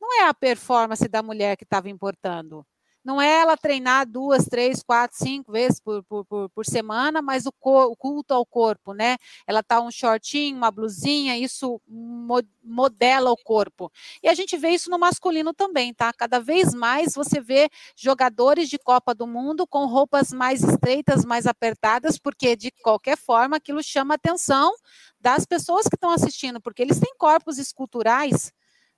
Não 0.00 0.20
é 0.20 0.28
a 0.28 0.34
performance 0.34 1.06
da 1.08 1.22
mulher 1.22 1.56
que 1.56 1.64
estava 1.64 1.88
importando, 1.90 2.64
não 3.04 3.20
é 3.20 3.40
ela 3.40 3.56
treinar 3.56 4.06
duas, 4.06 4.44
três, 4.44 4.82
quatro, 4.82 5.16
cinco 5.16 5.52
vezes 5.52 5.80
por, 5.80 6.02
por, 6.04 6.24
por, 6.24 6.50
por 6.50 6.66
semana, 6.66 7.20
mas 7.20 7.46
o, 7.46 7.52
o, 7.60 7.96
culto 7.96 8.32
ao 8.32 8.46
corpo, 8.46 8.94
né? 8.94 9.16
Ela 9.46 9.62
tá 9.62 9.80
um 9.80 9.90
shortinho, 9.90 10.56
uma 10.56 10.70
blusinha, 10.70 11.36
isso 11.36 11.80
mo 11.86 12.40
modela 12.64 13.32
o 13.32 13.36
corpo. 13.36 13.90
E 14.22 14.28
a 14.28 14.34
gente 14.34 14.56
vê 14.56 14.70
isso 14.70 14.88
no 14.88 14.98
masculino 14.98 15.52
também, 15.52 15.92
tá? 15.92 16.12
Cada 16.12 16.38
vez 16.38 16.72
mais 16.72 17.14
você 17.14 17.40
vê 17.40 17.68
jogadores 17.96 18.68
de 18.68 18.78
Copa 18.78 19.12
do 19.14 19.26
Mundo 19.26 19.66
com 19.66 19.86
roupas 19.86 20.32
mais 20.32 20.62
estreitas, 20.62 21.24
mais 21.24 21.46
apertadas, 21.46 22.18
porque 22.18 22.54
de 22.54 22.70
qualquer 22.82 23.18
forma 23.18 23.56
aquilo 23.56 23.82
chama 23.82 24.14
a 24.14 24.16
atenção 24.16 24.72
das 25.20 25.44
pessoas 25.44 25.88
que 25.88 25.96
estão 25.96 26.10
assistindo, 26.10 26.60
porque 26.60 26.82
eles 26.82 27.00
têm 27.00 27.14
corpos 27.16 27.58
esculturais 27.58 28.52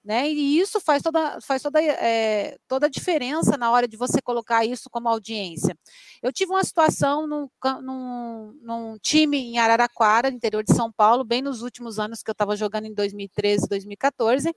né? 0.04 0.30
E 0.30 0.58
isso 0.58 0.78
faz 0.80 1.02
toda, 1.02 1.40
faz 1.40 1.62
toda, 1.62 1.80
é, 1.82 2.58
toda 2.68 2.86
a 2.86 2.90
diferença 2.90 3.56
na 3.56 3.70
hora 3.70 3.88
de 3.88 3.96
você 3.96 4.20
colocar 4.20 4.64
isso 4.64 4.90
como 4.90 5.08
audiência. 5.08 5.76
Eu 6.22 6.30
tive 6.30 6.52
uma 6.52 6.62
situação 6.62 7.26
num, 7.26 7.48
num, 7.80 8.58
num 8.62 8.98
time 8.98 9.38
em 9.38 9.58
Araraquara, 9.58 10.28
interior 10.28 10.62
de 10.62 10.74
São 10.74 10.92
Paulo, 10.92 11.24
bem 11.24 11.40
nos 11.40 11.62
últimos 11.62 11.98
anos 11.98 12.22
que 12.22 12.30
eu 12.30 12.32
estava 12.32 12.54
jogando 12.54 12.84
em 12.84 12.92
2013, 12.92 13.66
2014, 13.66 14.54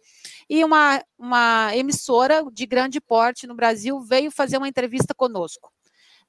e 0.49 0.65
uma, 0.65 1.01
uma 1.17 1.73
emissora 1.75 2.43
de 2.51 2.65
grande 2.65 2.99
porte 2.99 3.47
no 3.47 3.55
Brasil 3.55 4.01
veio 4.01 4.29
fazer 4.29 4.57
uma 4.57 4.67
entrevista 4.67 5.13
conosco. 5.15 5.71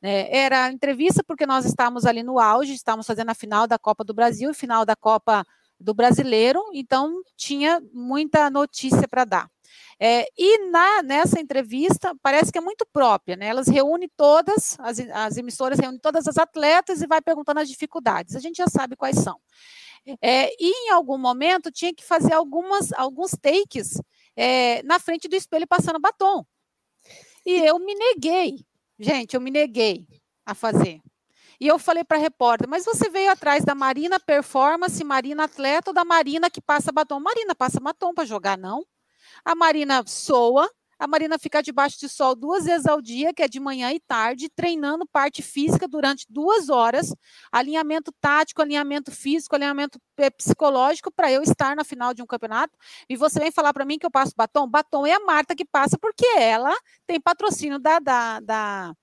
É, 0.00 0.44
era 0.44 0.70
entrevista 0.70 1.24
porque 1.26 1.44
nós 1.44 1.64
estávamos 1.64 2.06
ali 2.06 2.22
no 2.22 2.38
auge, 2.38 2.72
estávamos 2.72 3.06
fazendo 3.06 3.30
a 3.30 3.34
final 3.34 3.66
da 3.66 3.76
Copa 3.78 4.04
do 4.04 4.14
Brasil, 4.14 4.54
final 4.54 4.86
da 4.86 4.94
Copa 4.94 5.44
do 5.80 5.94
brasileiro, 5.94 6.62
então 6.72 7.22
tinha 7.36 7.80
muita 7.92 8.50
notícia 8.50 9.06
para 9.08 9.24
dar. 9.24 9.50
É, 10.00 10.26
e 10.36 10.70
na, 10.70 11.02
nessa 11.02 11.40
entrevista, 11.40 12.14
parece 12.22 12.52
que 12.52 12.58
é 12.58 12.60
muito 12.60 12.86
própria, 12.92 13.36
né? 13.36 13.46
Elas 13.46 13.66
reúnem 13.66 14.08
todas, 14.16 14.76
as, 14.78 15.00
as 15.00 15.36
emissoras 15.36 15.78
reúnem 15.78 15.98
todas 15.98 16.28
as 16.28 16.38
atletas 16.38 17.02
e 17.02 17.06
vai 17.06 17.20
perguntando 17.20 17.60
as 17.60 17.68
dificuldades. 17.68 18.36
A 18.36 18.40
gente 18.40 18.56
já 18.56 18.68
sabe 18.68 18.96
quais 18.96 19.16
são. 19.18 19.40
É, 20.22 20.50
e 20.58 20.86
em 20.86 20.90
algum 20.90 21.18
momento 21.18 21.70
tinha 21.70 21.92
que 21.92 22.04
fazer 22.04 22.32
algumas, 22.32 22.92
alguns 22.92 23.32
takes 23.32 24.00
é, 24.36 24.82
na 24.84 24.98
frente 24.98 25.28
do 25.28 25.34
espelho 25.34 25.66
passando 25.66 26.00
batom. 26.00 26.46
E 27.44 27.52
eu 27.66 27.78
me 27.78 27.94
neguei, 27.94 28.64
gente, 28.98 29.34
eu 29.34 29.40
me 29.40 29.50
neguei 29.50 30.06
a 30.46 30.54
fazer. 30.54 31.00
E 31.60 31.66
eu 31.66 31.78
falei 31.78 32.04
para 32.04 32.18
a 32.18 32.20
repórter, 32.20 32.68
mas 32.68 32.84
você 32.84 33.10
veio 33.10 33.32
atrás 33.32 33.64
da 33.64 33.74
Marina 33.74 34.20
Performance, 34.20 35.02
Marina 35.02 35.44
Atleta 35.44 35.90
ou 35.90 35.94
da 35.94 36.04
Marina 36.04 36.48
que 36.48 36.60
passa 36.60 36.92
batom? 36.92 37.18
Marina 37.18 37.54
passa 37.54 37.80
batom 37.80 38.14
para 38.14 38.24
jogar, 38.24 38.56
não. 38.56 38.84
A 39.44 39.56
Marina 39.56 40.04
soa, 40.06 40.70
a 40.98 41.06
Marina 41.06 41.38
fica 41.38 41.62
debaixo 41.62 41.98
de 41.98 42.08
sol 42.08 42.34
duas 42.34 42.64
vezes 42.64 42.86
ao 42.86 43.00
dia, 43.00 43.32
que 43.32 43.42
é 43.42 43.48
de 43.48 43.60
manhã 43.60 43.92
e 43.92 44.00
tarde, 44.00 44.48
treinando 44.48 45.06
parte 45.06 45.42
física 45.42 45.86
durante 45.86 46.26
duas 46.28 46.68
horas, 46.68 47.14
alinhamento 47.52 48.12
tático, 48.20 48.62
alinhamento 48.62 49.10
físico, 49.12 49.54
alinhamento 49.54 50.00
psicológico, 50.36 51.10
para 51.10 51.30
eu 51.30 51.42
estar 51.42 51.76
na 51.76 51.84
final 51.84 52.12
de 52.12 52.22
um 52.22 52.26
campeonato. 52.26 52.76
E 53.08 53.16
você 53.16 53.38
vem 53.40 53.52
falar 53.52 53.72
para 53.72 53.84
mim 53.84 53.98
que 53.98 54.06
eu 54.06 54.10
passo 54.10 54.32
batom? 54.36 54.68
Batom 54.68 55.06
é 55.06 55.12
a 55.12 55.20
Marta 55.20 55.54
que 55.54 55.64
passa, 55.64 55.96
porque 56.00 56.26
ela 56.36 56.74
tem 57.06 57.20
patrocínio 57.20 57.78
da, 57.78 57.98
da, 57.98 58.40
da 58.40 58.94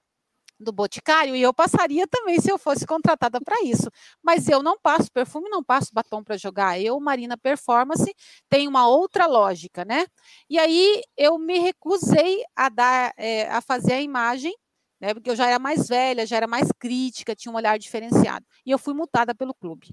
do 0.60 0.72
Boticário 0.72 1.36
e 1.36 1.42
eu 1.42 1.54
passaria 1.54 2.08
também 2.08 2.40
se 2.40 2.52
eu 2.52 2.58
fosse 2.58 2.86
contratada 2.86 3.40
para 3.42 3.62
isso. 3.64 3.90
Mas 4.24 4.48
eu 4.48 4.64
não 4.64 4.80
passo 4.80 5.12
perfume, 5.12 5.50
não 5.50 5.64
passo 5.64 5.92
batom 5.94 6.24
para 6.24 6.38
jogar. 6.38 6.80
Eu, 6.80 7.00
Marina 7.00 7.38
Performance, 7.38 8.14
tem 8.50 8.68
uma 8.68 8.88
outra 8.88 9.26
lógica, 9.26 9.86
né? 9.86 10.06
E 10.50 10.58
aí 10.60 11.02
eu 11.18 11.38
me 11.38 11.60
recusei 11.60 12.44
a 12.56 12.70
dar, 12.70 13.14
é, 13.18 13.50
a 13.50 13.62
fazer 13.62 13.94
a 13.94 14.02
imagem, 14.02 14.54
né? 15.00 15.14
Porque 15.14 15.30
eu 15.30 15.36
já 15.36 15.48
era 15.48 15.60
mais 15.60 15.88
velha, 15.88 16.26
já 16.26 16.38
era 16.38 16.48
mais 16.48 16.70
crítica, 16.80 17.36
tinha 17.36 17.52
um 17.52 17.56
olhar 17.56 17.78
diferenciado. 17.78 18.46
E 18.66 18.72
eu 18.72 18.80
fui 18.80 18.94
multada 18.94 19.36
pelo 19.36 19.54
clube 19.54 19.90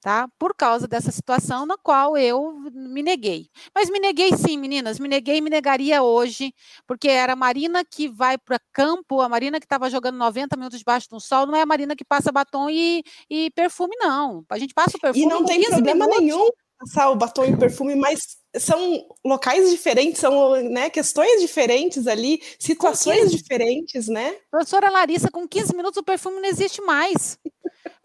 tá? 0.00 0.28
Por 0.38 0.54
causa 0.54 0.86
dessa 0.86 1.10
situação 1.10 1.66
na 1.66 1.76
qual 1.76 2.16
eu 2.16 2.52
me 2.72 3.02
neguei. 3.02 3.48
Mas 3.74 3.90
me 3.90 3.98
neguei 3.98 4.30
sim, 4.36 4.56
meninas, 4.56 4.98
me 4.98 5.08
neguei 5.08 5.38
e 5.38 5.40
me 5.40 5.50
negaria 5.50 6.02
hoje, 6.02 6.54
porque 6.86 7.08
era 7.08 7.32
a 7.32 7.36
Marina 7.36 7.84
que 7.84 8.08
vai 8.08 8.38
para 8.38 8.60
campo, 8.72 9.20
a 9.20 9.28
Marina 9.28 9.58
que 9.58 9.66
estava 9.66 9.90
jogando 9.90 10.16
90 10.16 10.56
minutos 10.56 10.78
debaixo 10.78 11.08
do 11.10 11.20
sol, 11.20 11.46
não 11.46 11.56
é 11.56 11.62
a 11.62 11.66
Marina 11.66 11.96
que 11.96 12.04
passa 12.04 12.32
batom 12.32 12.70
e, 12.70 13.02
e 13.28 13.50
perfume, 13.50 13.96
não. 13.98 14.44
A 14.48 14.58
gente 14.58 14.74
passa 14.74 14.96
o 14.96 15.00
perfume. 15.00 15.24
E 15.24 15.28
não 15.28 15.44
tem 15.44 15.62
problema 15.64 16.06
minutos. 16.06 16.20
nenhum 16.20 16.50
passar 16.78 17.10
o 17.10 17.16
batom 17.16 17.44
e 17.44 17.52
o 17.52 17.58
perfume, 17.58 17.96
mas 17.96 18.38
são 18.56 19.04
locais 19.24 19.68
diferentes, 19.70 20.20
são 20.20 20.54
né, 20.62 20.88
questões 20.88 21.40
diferentes 21.40 22.06
ali, 22.06 22.40
situações 22.58 23.30
diferentes, 23.32 24.08
né? 24.08 24.36
Professora 24.50 24.90
Larissa, 24.90 25.30
com 25.30 25.46
15 25.46 25.74
minutos 25.74 25.98
o 25.98 26.04
perfume 26.04 26.40
não 26.40 26.48
existe 26.48 26.80
mais. 26.82 27.38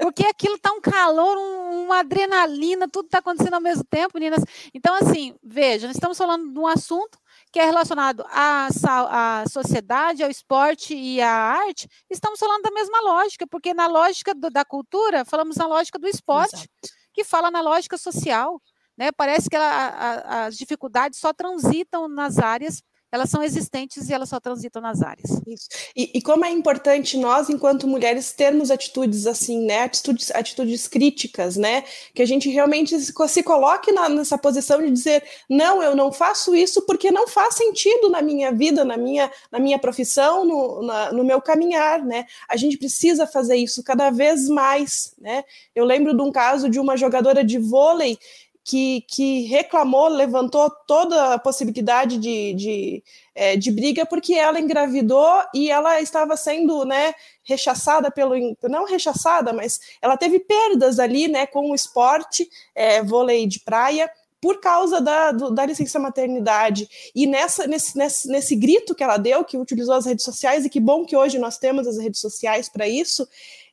Porque 0.03 0.25
aquilo 0.25 0.59
tá 0.59 0.69
um 0.73 0.81
calor, 0.81 1.37
um, 1.37 1.85
uma 1.85 1.99
adrenalina, 1.99 2.89
tudo 2.89 3.05
está 3.05 3.19
acontecendo 3.19 3.53
ao 3.53 3.61
mesmo 3.61 3.85
tempo, 3.85 4.19
meninas. 4.19 4.43
Então, 4.73 4.93
assim, 4.95 5.33
veja, 5.41 5.87
nós 5.87 5.95
estamos 5.95 6.17
falando 6.17 6.51
de 6.51 6.59
um 6.59 6.67
assunto 6.67 7.17
que 7.53 7.57
é 7.57 7.63
relacionado 7.63 8.21
à, 8.27 8.67
à 9.11 9.45
sociedade, 9.47 10.21
ao 10.21 10.29
esporte 10.29 10.93
e 10.93 11.21
à 11.21 11.31
arte, 11.31 11.87
estamos 12.09 12.37
falando 12.37 12.63
da 12.63 12.71
mesma 12.71 12.99
lógica, 12.99 13.47
porque 13.47 13.73
na 13.73 13.87
lógica 13.87 14.35
do, 14.35 14.49
da 14.49 14.65
cultura, 14.65 15.23
falamos 15.23 15.55
na 15.55 15.67
lógica 15.67 15.97
do 15.97 16.05
esporte, 16.05 16.55
Exato. 16.55 16.69
que 17.13 17.23
fala 17.23 17.49
na 17.49 17.61
lógica 17.61 17.97
social. 17.97 18.61
Né? 18.97 19.09
Parece 19.13 19.49
que 19.49 19.55
ela, 19.55 19.65
a, 19.65 20.45
as 20.47 20.57
dificuldades 20.57 21.17
só 21.17 21.31
transitam 21.31 22.09
nas 22.09 22.39
áreas 22.39 22.83
elas 23.13 23.29
são 23.29 23.43
existentes 23.43 24.09
e 24.09 24.13
elas 24.13 24.27
só 24.27 24.39
transitam 24.39 24.81
nas 24.81 25.03
áreas. 25.03 25.39
Isso. 25.45 25.67
E, 25.95 26.09
e, 26.15 26.21
como 26.21 26.43
é 26.45 26.49
importante 26.49 27.15
nós, 27.15 27.47
enquanto 27.47 27.87
mulheres, 27.87 28.33
termos 28.33 28.71
atitudes 28.71 29.27
assim, 29.27 29.63
né? 29.67 29.83
Atitudes, 29.83 30.31
atitudes 30.31 30.87
críticas, 30.87 31.55
né? 31.55 31.83
Que 32.15 32.23
a 32.23 32.25
gente 32.25 32.49
realmente 32.49 32.99
se, 32.99 33.13
se 33.27 33.43
coloque 33.43 33.91
na, 33.91 34.09
nessa 34.09 34.35
posição 34.35 34.81
de 34.81 34.89
dizer, 34.89 35.23
não, 35.47 35.83
eu 35.83 35.95
não 35.95 36.11
faço 36.11 36.55
isso 36.55 36.81
porque 36.87 37.11
não 37.11 37.27
faz 37.27 37.53
sentido 37.53 38.09
na 38.09 38.19
minha 38.19 38.51
vida, 38.51 38.83
na 38.83 38.97
minha, 38.97 39.31
na 39.51 39.59
minha 39.59 39.77
profissão, 39.77 40.43
no, 40.43 40.81
na, 40.81 41.11
no 41.11 41.23
meu 41.23 41.39
caminhar, 41.39 42.03
né? 42.03 42.25
A 42.49 42.57
gente 42.57 42.79
precisa 42.79 43.27
fazer 43.27 43.57
isso 43.57 43.83
cada 43.83 44.09
vez 44.09 44.49
mais, 44.49 45.13
né? 45.21 45.43
Eu 45.75 45.85
lembro 45.85 46.17
de 46.17 46.21
um 46.23 46.31
caso 46.31 46.67
de 46.67 46.79
uma 46.79 46.97
jogadora 46.97 47.43
de 47.43 47.59
vôlei 47.59 48.17
que, 48.63 49.01
que 49.09 49.41
reclamou, 49.43 50.07
levantou 50.07 50.69
toda 50.87 51.33
a 51.33 51.39
possibilidade 51.39 52.17
de, 52.17 52.53
de, 52.53 53.03
é, 53.35 53.57
de 53.57 53.71
briga 53.71 54.05
porque 54.05 54.33
ela 54.33 54.59
engravidou 54.59 55.41
e 55.53 55.69
ela 55.69 55.99
estava 56.01 56.37
sendo 56.37 56.85
né, 56.85 57.13
rechaçada 57.43 58.09
pelo. 58.09 58.35
Não 58.63 58.85
rechaçada, 58.85 59.51
mas 59.51 59.79
ela 60.01 60.15
teve 60.15 60.39
perdas 60.39 60.97
ali 60.97 61.27
né, 61.27 61.45
com 61.45 61.71
o 61.71 61.75
esporte, 61.75 62.49
é, 62.73 63.03
vôlei 63.03 63.45
de 63.45 63.59
praia 63.59 64.09
por 64.43 64.59
causa 64.59 64.99
da, 64.99 65.31
do, 65.31 65.51
da 65.51 65.65
licença 65.65 65.97
maternidade. 65.97 66.85
E 67.15 67.25
nessa, 67.25 67.65
nesse, 67.65 67.97
nesse, 67.97 68.27
nesse 68.27 68.55
grito 68.57 68.93
que 68.93 69.01
ela 69.01 69.15
deu, 69.15 69.45
que 69.45 69.57
utilizou 69.57 69.95
as 69.95 70.05
redes 70.05 70.25
sociais, 70.25 70.65
e 70.65 70.69
que 70.69 70.81
bom 70.81 71.05
que 71.05 71.15
hoje 71.15 71.39
nós 71.39 71.57
temos 71.57 71.87
as 71.87 71.97
redes 71.97 72.19
sociais 72.19 72.67
para 72.67 72.85
isso, 72.85 73.25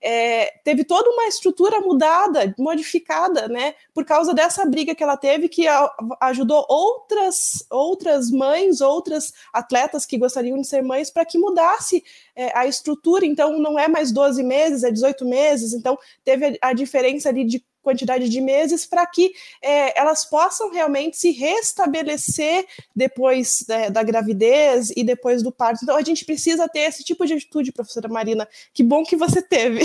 é, 0.03 0.59
teve 0.65 0.85
toda 0.85 1.11
uma 1.11 1.27
estrutura 1.27 1.81
mudada, 1.81 2.55
modificada, 2.59 3.49
né, 3.49 3.75
por 3.93 4.05
causa 4.05 4.33
dessa 4.33 4.65
briga 4.65 4.95
que 4.95 5.03
ela 5.03 5.17
teve, 5.17 5.49
que 5.49 5.69
a, 5.69 5.91
ajudou 6.23 6.65
outras, 6.69 7.67
outras 7.71 8.31
mães, 8.31 8.81
outras 8.81 9.33
atletas 9.53 10.07
que 10.07 10.19
gostariam 10.19 10.61
de 10.61 10.67
ser 10.67 10.83
mães, 10.83 11.11
para 11.11 11.25
que 11.25 11.39
mudasse 11.39 12.03
é, 12.35 12.57
a 12.59 12.67
estrutura. 12.67 13.27
Então, 13.27 13.59
não 13.59 13.79
é 13.79 13.89
mais 13.89 14.11
12 14.11 14.43
meses, 14.43 14.85
é 14.85 14.91
18 14.91 15.25
meses. 15.27 15.75
Então, 15.75 15.99
teve 16.25 16.59
a, 16.63 16.69
a 16.69 16.73
diferença 16.73 17.29
ali 17.29 17.45
de 17.45 17.63
quantidade 17.83 18.29
de 18.29 18.41
meses 18.41 18.87
para 18.87 19.07
que 19.07 19.33
é, 19.63 19.99
elas 19.99 20.25
possam 20.25 20.71
realmente 20.71 21.17
se 21.17 21.31
restabelecer 21.31 22.67
depois 22.95 23.65
da, 23.67 23.89
da, 23.89 24.03
gravidez 24.03 24.91
e 24.97 25.03
depois 25.03 25.43
do 25.43 25.53
parto. 25.53 25.81
Então 25.83 25.97
a 25.97 26.03
gente 26.03 26.25
precisa 26.25 26.69
ter 26.69 26.81
esse 26.81 27.03
tipo 27.03 27.27
de 27.27 27.35
atitude, 27.35 27.73
professora 27.73 28.09
Marina. 28.09 28.49
Que 28.73 28.83
bom 28.83 29.05
que 29.05 29.17
você 29.17 29.43
teve. 29.43 29.81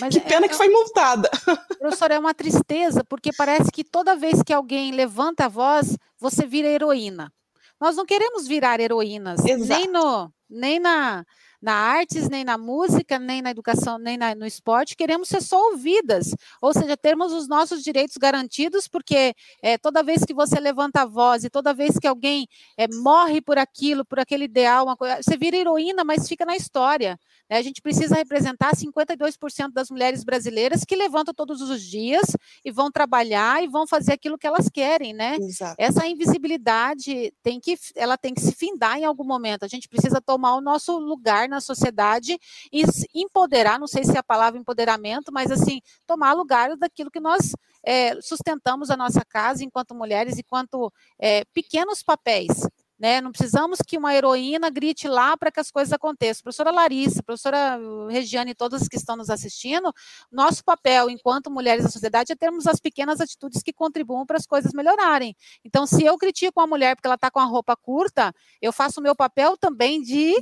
Mas 0.00 0.14
que 0.14 0.18
é, 0.18 0.22
pena 0.22 0.46
é, 0.46 0.48
que 0.48 0.54
foi 0.54 0.68
multada. 0.68 1.30
Professora, 1.78 2.14
é 2.14 2.18
uma 2.18 2.34
tristeza, 2.34 3.04
porque 3.04 3.32
parece 3.32 3.70
que 3.70 3.84
toda 3.84 4.16
vez 4.16 4.42
que 4.42 4.52
alguém 4.52 4.92
levanta 4.92 5.46
a 5.46 5.48
voz, 5.48 5.96
você 6.18 6.46
vira 6.46 6.68
heroína. 6.68 7.32
Nós 7.80 7.96
não 7.96 8.06
queremos 8.06 8.46
virar 8.46 8.80
heroínas, 8.80 9.44
Exato. 9.44 9.68
nem 9.68 9.86
no, 9.86 10.32
nem 10.48 10.80
na 10.80 11.24
na 11.60 11.72
artes, 11.72 12.28
nem 12.28 12.44
na 12.44 12.58
música, 12.58 13.18
nem 13.18 13.42
na 13.42 13.50
educação, 13.50 13.98
nem 13.98 14.16
na, 14.16 14.34
no 14.34 14.46
esporte, 14.46 14.96
queremos 14.96 15.28
ser 15.28 15.42
só 15.42 15.70
ouvidas, 15.70 16.34
ou 16.60 16.72
seja, 16.72 16.96
termos 16.96 17.32
os 17.32 17.48
nossos 17.48 17.82
direitos 17.82 18.16
garantidos, 18.16 18.88
porque 18.88 19.34
é, 19.62 19.78
toda 19.78 20.02
vez 20.02 20.24
que 20.24 20.34
você 20.34 20.58
levanta 20.60 21.02
a 21.02 21.06
voz 21.06 21.44
e 21.44 21.50
toda 21.50 21.74
vez 21.74 21.98
que 21.98 22.06
alguém 22.06 22.46
é, 22.76 22.86
morre 22.88 23.40
por 23.40 23.58
aquilo, 23.58 24.04
por 24.04 24.18
aquele 24.18 24.44
ideal, 24.44 24.96
coisa, 24.96 25.22
você 25.22 25.36
vira 25.36 25.56
heroína, 25.56 26.04
mas 26.04 26.28
fica 26.28 26.44
na 26.44 26.56
história. 26.56 27.18
Né? 27.48 27.58
A 27.58 27.62
gente 27.62 27.80
precisa 27.80 28.14
representar 28.14 28.74
52% 28.74 29.72
das 29.72 29.90
mulheres 29.90 30.24
brasileiras 30.24 30.84
que 30.84 30.96
levantam 30.96 31.34
todos 31.34 31.60
os 31.60 31.82
dias 31.82 32.36
e 32.64 32.70
vão 32.70 32.90
trabalhar 32.90 33.62
e 33.62 33.68
vão 33.68 33.86
fazer 33.86 34.12
aquilo 34.12 34.38
que 34.38 34.46
elas 34.46 34.68
querem, 34.68 35.12
né? 35.12 35.36
Exato. 35.40 35.76
Essa 35.78 36.06
invisibilidade 36.06 37.32
tem 37.42 37.60
que, 37.60 37.76
ela 37.94 38.16
tem 38.16 38.34
que 38.34 38.40
se 38.40 38.52
findar 38.52 38.98
em 38.98 39.04
algum 39.04 39.24
momento. 39.24 39.64
A 39.64 39.68
gente 39.68 39.88
precisa 39.88 40.20
tomar 40.20 40.56
o 40.56 40.60
nosso 40.60 40.98
lugar 40.98 41.45
na 41.48 41.60
sociedade 41.60 42.38
e 42.72 42.84
empoderar, 43.14 43.78
não 43.78 43.86
sei 43.86 44.04
se 44.04 44.16
é 44.16 44.18
a 44.18 44.22
palavra 44.22 44.58
empoderamento, 44.58 45.32
mas 45.32 45.50
assim, 45.50 45.80
tomar 46.06 46.32
lugar 46.32 46.76
daquilo 46.76 47.10
que 47.10 47.20
nós 47.20 47.52
é, 47.84 48.20
sustentamos 48.20 48.90
a 48.90 48.96
nossa 48.96 49.24
casa 49.24 49.64
enquanto 49.64 49.94
mulheres, 49.94 50.38
enquanto 50.38 50.92
é, 51.18 51.44
pequenos 51.52 52.02
papéis. 52.02 52.66
Né? 52.98 53.20
Não 53.20 53.30
precisamos 53.30 53.80
que 53.86 53.98
uma 53.98 54.14
heroína 54.14 54.70
grite 54.70 55.06
lá 55.06 55.36
para 55.36 55.52
que 55.52 55.60
as 55.60 55.70
coisas 55.70 55.92
aconteçam. 55.92 56.42
Professora 56.42 56.70
Larissa, 56.70 57.22
professora 57.22 57.78
Regiane 58.08 58.52
e 58.52 58.54
todas 58.54 58.88
que 58.88 58.96
estão 58.96 59.16
nos 59.16 59.28
assistindo, 59.28 59.92
nosso 60.32 60.64
papel 60.64 61.10
enquanto 61.10 61.50
mulheres 61.50 61.84
da 61.84 61.90
sociedade 61.90 62.32
é 62.32 62.36
termos 62.36 62.66
as 62.66 62.80
pequenas 62.80 63.20
atitudes 63.20 63.62
que 63.62 63.72
contribuam 63.72 64.24
para 64.24 64.38
as 64.38 64.46
coisas 64.46 64.72
melhorarem. 64.72 65.36
Então, 65.62 65.86
se 65.86 66.04
eu 66.04 66.16
critico 66.16 66.58
uma 66.58 66.66
mulher 66.66 66.96
porque 66.96 67.06
ela 67.06 67.16
está 67.16 67.30
com 67.30 67.38
a 67.38 67.44
roupa 67.44 67.76
curta, 67.76 68.32
eu 68.62 68.72
faço 68.72 68.98
o 68.98 69.02
meu 69.02 69.14
papel 69.14 69.58
também 69.58 70.00
de, 70.00 70.34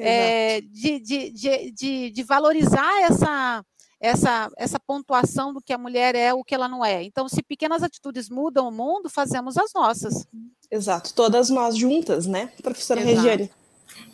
é, 0.00 0.60
de, 0.60 1.00
de, 1.00 1.30
de, 1.30 1.70
de, 1.72 2.10
de 2.10 2.22
valorizar 2.22 3.02
essa, 3.02 3.64
essa, 4.00 4.50
essa 4.56 4.80
pontuação 4.80 5.52
do 5.52 5.60
que 5.60 5.72
a 5.72 5.78
mulher 5.78 6.14
é, 6.14 6.32
o 6.32 6.44
que 6.44 6.54
ela 6.54 6.68
não 6.68 6.84
é. 6.84 7.02
Então, 7.02 7.28
se 7.28 7.42
pequenas 7.42 7.82
atitudes 7.82 8.28
mudam 8.28 8.68
o 8.68 8.72
mundo, 8.72 9.08
fazemos 9.08 9.56
as 9.56 9.72
nossas. 9.74 10.26
Exato, 10.70 11.14
todas 11.14 11.50
nós 11.50 11.76
juntas, 11.76 12.26
né, 12.26 12.50
professora 12.62 13.00
Exato. 13.00 13.16
Regiane? 13.16 13.50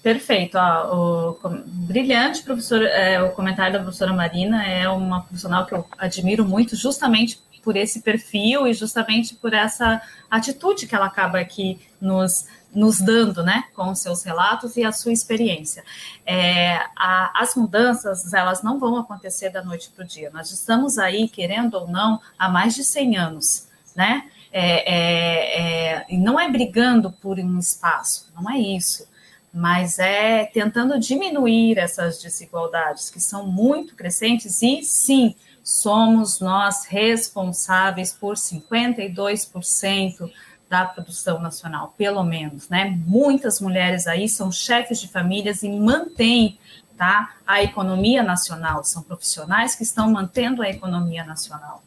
Perfeito, 0.03 0.57
ó, 0.57 1.33
o, 1.33 1.39
brilhante 1.67 2.43
professor, 2.43 2.83
é, 2.83 3.23
o 3.23 3.33
comentário 3.33 3.73
da 3.73 3.81
professora 3.81 4.13
Marina 4.13 4.65
é 4.67 4.89
uma 4.89 5.23
profissional 5.23 5.67
que 5.67 5.75
eu 5.75 5.85
admiro 5.99 6.45
muito, 6.45 6.77
justamente 6.77 7.43
por 7.63 7.77
esse 7.77 8.03
perfil 8.03 8.67
e 8.67 8.75
justamente 8.75 9.35
por 9.35 9.55
essa 9.55 10.01
atitude 10.31 10.87
que 10.87 10.95
ela 10.95 11.07
acaba 11.07 11.39
aqui 11.39 11.81
nos, 12.05 12.47
nos 12.73 13.01
dando, 13.01 13.43
né, 13.43 13.65
com 13.75 13.91
os 13.91 14.01
seus 14.01 14.23
relatos 14.23 14.77
e 14.77 14.85
a 14.85 14.93
sua 14.93 15.13
experiência. 15.13 15.83
É, 16.27 16.77
a, 16.97 17.43
as 17.43 17.55
mudanças, 17.55 18.33
elas 18.33 18.63
não 18.63 18.79
vão 18.79 18.97
acontecer 18.97 19.51
da 19.51 19.65
noite 19.65 19.91
para 19.91 20.05
o 20.05 20.07
dia. 20.07 20.31
Nós 20.33 20.51
estamos 20.51 20.99
aí, 20.99 21.29
querendo 21.29 21.75
ou 21.75 21.89
não, 21.89 22.21
há 22.39 22.49
mais 22.49 22.75
de 22.75 22.85
100 22.85 23.17
anos, 23.17 23.67
né, 23.97 24.29
é, 24.53 24.95
é, 24.95 26.05
é, 26.09 26.17
não 26.17 26.39
é 26.39 26.49
brigando 26.49 27.11
por 27.11 27.39
um 27.41 27.59
espaço, 27.59 28.31
não 28.37 28.49
é 28.49 28.59
isso, 28.59 29.09
mas 29.53 29.99
é 29.99 30.45
tentando 30.45 30.99
diminuir 30.99 31.79
essas 31.79 32.23
desigualdades 32.23 33.11
que 33.11 33.21
são 33.21 33.47
muito 33.47 33.97
crescentes 33.97 34.63
e 34.63 34.83
sim, 34.83 35.35
somos 35.63 36.41
nós 36.41 36.85
responsáveis 36.85 38.13
por 38.13 38.35
52% 38.37 40.31
da 40.69 40.85
produção 40.85 41.41
nacional, 41.41 41.95
pelo 41.97 42.23
menos, 42.23 42.69
né? 42.69 42.99
Muitas 43.07 43.61
mulheres 43.61 44.07
aí 44.07 44.29
são 44.29 44.51
chefes 44.51 45.01
de 45.01 45.09
famílias 45.09 45.63
e 45.63 45.69
mantêm 45.69 46.59
tá, 46.97 47.35
a 47.47 47.63
economia 47.63 48.23
nacional, 48.23 48.85
são 48.85 49.03
profissionais 49.03 49.75
que 49.75 49.83
estão 49.83 50.11
mantendo 50.11 50.63
a 50.63 50.69
economia 50.69 51.25
nacional. 51.25 51.83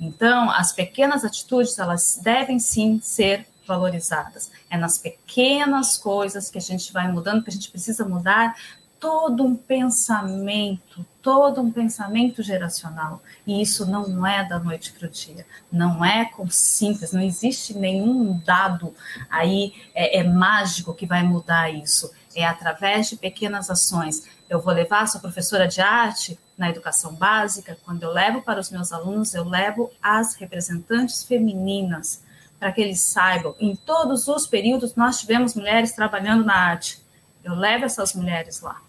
Então, 0.00 0.50
as 0.50 0.72
pequenas 0.72 1.24
atitudes, 1.24 1.78
elas 1.78 2.20
devem 2.22 2.58
sim 2.58 3.00
ser 3.02 3.46
valorizadas. 3.66 4.50
É 4.68 4.76
nas 4.76 4.98
pequenas 4.98 5.96
coisas 5.96 6.50
que 6.50 6.58
a 6.58 6.60
gente 6.60 6.92
vai 6.92 7.10
mudando, 7.10 7.42
que 7.42 7.50
a 7.50 7.52
gente 7.52 7.70
precisa 7.70 8.04
mudar 8.04 8.56
todo 9.00 9.42
um 9.42 9.56
pensamento, 9.56 11.04
todo 11.22 11.62
um 11.62 11.72
pensamento 11.72 12.42
geracional. 12.42 13.22
E 13.46 13.60
isso 13.60 13.86
não 13.86 14.26
é 14.26 14.46
da 14.46 14.58
noite 14.58 14.92
para 14.92 15.08
o 15.08 15.10
dia, 15.10 15.46
não 15.72 16.04
é 16.04 16.26
com 16.26 16.48
simples, 16.50 17.10
não 17.10 17.22
existe 17.22 17.72
nenhum 17.72 18.38
dado 18.44 18.94
aí 19.30 19.72
é, 19.94 20.18
é 20.18 20.22
mágico 20.22 20.94
que 20.94 21.06
vai 21.06 21.22
mudar 21.22 21.70
isso. 21.70 22.12
É 22.36 22.44
através 22.44 23.08
de 23.08 23.16
pequenas 23.16 23.70
ações. 23.70 24.24
Eu 24.48 24.60
vou 24.60 24.72
levar, 24.72 25.08
sou 25.08 25.20
professora 25.20 25.66
de 25.66 25.80
arte 25.80 26.38
na 26.56 26.68
educação 26.68 27.14
básica, 27.14 27.78
quando 27.84 28.02
eu 28.02 28.12
levo 28.12 28.42
para 28.42 28.60
os 28.60 28.70
meus 28.70 28.92
alunos, 28.92 29.34
eu 29.34 29.44
levo 29.44 29.90
as 30.02 30.34
representantes 30.34 31.24
femininas, 31.24 32.22
para 32.58 32.70
que 32.70 32.82
eles 32.82 33.00
saibam, 33.00 33.54
em 33.58 33.74
todos 33.74 34.28
os 34.28 34.46
períodos 34.46 34.94
nós 34.94 35.18
tivemos 35.18 35.54
mulheres 35.54 35.92
trabalhando 35.92 36.44
na 36.44 36.54
arte. 36.54 37.02
Eu 37.42 37.54
levo 37.54 37.86
essas 37.86 38.12
mulheres 38.14 38.60
lá 38.60 38.82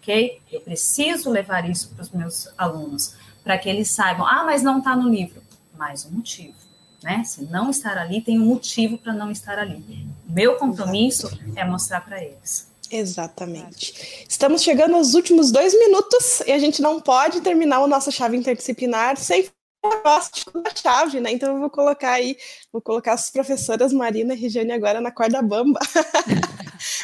ok? 0.00 0.40
Eu 0.50 0.60
preciso 0.62 1.30
levar 1.30 1.68
isso 1.68 1.90
para 1.90 2.02
os 2.02 2.10
meus 2.10 2.48
alunos, 2.56 3.14
para 3.44 3.58
que 3.58 3.68
eles 3.68 3.90
saibam, 3.90 4.26
ah, 4.26 4.42
mas 4.44 4.62
não 4.62 4.78
está 4.78 4.96
no 4.96 5.08
livro. 5.08 5.42
Mais 5.76 6.04
um 6.04 6.10
motivo, 6.10 6.54
né? 7.02 7.22
Se 7.24 7.44
não 7.44 7.70
estar 7.70 7.96
ali, 7.96 8.20
tem 8.20 8.40
um 8.40 8.46
motivo 8.46 8.98
para 8.98 9.12
não 9.12 9.30
estar 9.30 9.58
ali. 9.58 10.06
Meu 10.26 10.56
compromisso 10.56 11.26
Exatamente. 11.26 11.58
é 11.58 11.64
mostrar 11.64 12.00
para 12.00 12.22
eles. 12.22 12.68
Exatamente. 12.90 14.26
Estamos 14.28 14.62
chegando 14.62 14.96
aos 14.96 15.14
últimos 15.14 15.52
dois 15.52 15.72
minutos 15.78 16.40
e 16.40 16.52
a 16.52 16.58
gente 16.58 16.82
não 16.82 17.00
pode 17.00 17.40
terminar 17.40 17.80
o 17.80 17.86
nossa 17.86 18.10
chave 18.10 18.36
interdisciplinar 18.36 19.16
sem 19.16 19.48
da 19.82 20.74
chave, 20.74 21.20
né? 21.20 21.32
Então 21.32 21.54
eu 21.54 21.60
vou 21.60 21.70
colocar 21.70 22.12
aí, 22.12 22.36
vou 22.70 22.82
colocar 22.82 23.14
as 23.14 23.30
professoras 23.30 23.92
Marina 23.92 24.34
e 24.34 24.36
Regiane 24.36 24.72
agora 24.72 25.00
na 25.00 25.10
corda 25.10 25.40
bamba. 25.40 25.80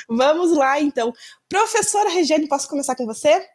Vamos 0.08 0.56
lá, 0.56 0.80
então. 0.80 1.12
Professora 1.48 2.10
Regiane, 2.10 2.48
posso 2.48 2.68
começar 2.68 2.94
com 2.94 3.06
você? 3.06 3.46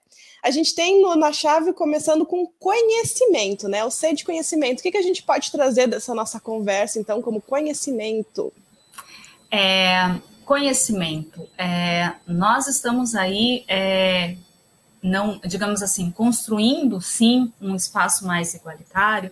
A 0.43 0.49
gente 0.49 0.73
tem 0.73 1.01
no, 1.01 1.15
na 1.15 1.31
chave 1.31 1.71
começando 1.71 2.25
com 2.25 2.47
conhecimento, 2.59 3.67
né? 3.67 3.83
O 3.85 3.91
C 3.91 4.13
de 4.13 4.23
conhecimento. 4.23 4.79
O 4.79 4.83
que, 4.83 4.91
que 4.91 4.97
a 4.97 5.03
gente 5.03 5.21
pode 5.21 5.51
trazer 5.51 5.87
dessa 5.87 6.15
nossa 6.15 6.39
conversa, 6.39 6.99
então, 6.99 7.21
como 7.21 7.39
conhecimento? 7.39 8.51
É, 9.51 10.15
conhecimento. 10.43 11.47
É, 11.57 12.13
nós 12.25 12.67
estamos 12.67 13.13
aí, 13.13 13.63
é, 13.67 14.35
não, 15.01 15.39
digamos 15.45 15.83
assim, 15.83 16.09
construindo 16.09 16.99
sim 16.99 17.53
um 17.61 17.75
espaço 17.75 18.25
mais 18.25 18.55
igualitário 18.55 19.31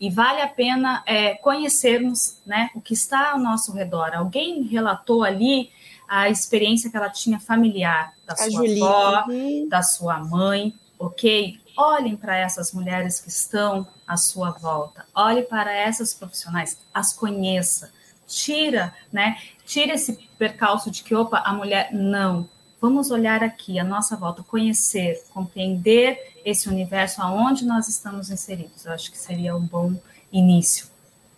e 0.00 0.08
vale 0.08 0.40
a 0.40 0.48
pena 0.48 1.02
é, 1.06 1.34
conhecermos 1.34 2.40
né, 2.46 2.70
o 2.74 2.80
que 2.80 2.94
está 2.94 3.32
ao 3.32 3.38
nosso 3.38 3.72
redor. 3.72 4.14
Alguém 4.14 4.62
relatou 4.62 5.22
ali 5.22 5.70
a 6.08 6.28
experiência 6.28 6.90
que 6.90 6.96
ela 6.96 7.10
tinha 7.10 7.38
familiar 7.38 8.12
da 8.26 8.34
a 8.34 8.36
sua 8.36 8.50
Julia. 8.50 8.84
avó, 8.84 9.24
uhum. 9.28 9.68
da 9.68 9.82
sua 9.82 10.18
mãe, 10.18 10.74
ok? 10.98 11.60
Olhem 11.76 12.16
para 12.16 12.36
essas 12.36 12.72
mulheres 12.72 13.20
que 13.20 13.28
estão 13.28 13.86
à 14.06 14.16
sua 14.16 14.50
volta, 14.50 15.04
olhe 15.14 15.42
para 15.42 15.72
essas 15.72 16.14
profissionais, 16.14 16.78
as 16.92 17.12
conheça, 17.12 17.92
tira, 18.26 18.94
né? 19.12 19.38
Tira 19.64 19.94
esse 19.94 20.14
percalço 20.38 20.90
de 20.90 21.02
que, 21.02 21.14
opa, 21.14 21.38
a 21.38 21.52
mulher 21.52 21.92
não. 21.92 22.48
Vamos 22.80 23.10
olhar 23.10 23.42
aqui, 23.42 23.78
a 23.78 23.84
nossa 23.84 24.16
volta, 24.16 24.42
conhecer, 24.42 25.22
compreender 25.32 26.40
esse 26.44 26.68
universo 26.68 27.22
aonde 27.22 27.64
nós 27.64 27.88
estamos 27.88 28.30
inseridos. 28.30 28.84
Eu 28.84 28.92
acho 28.92 29.10
que 29.10 29.18
seria 29.18 29.56
um 29.56 29.66
bom 29.66 29.94
início. 30.32 30.86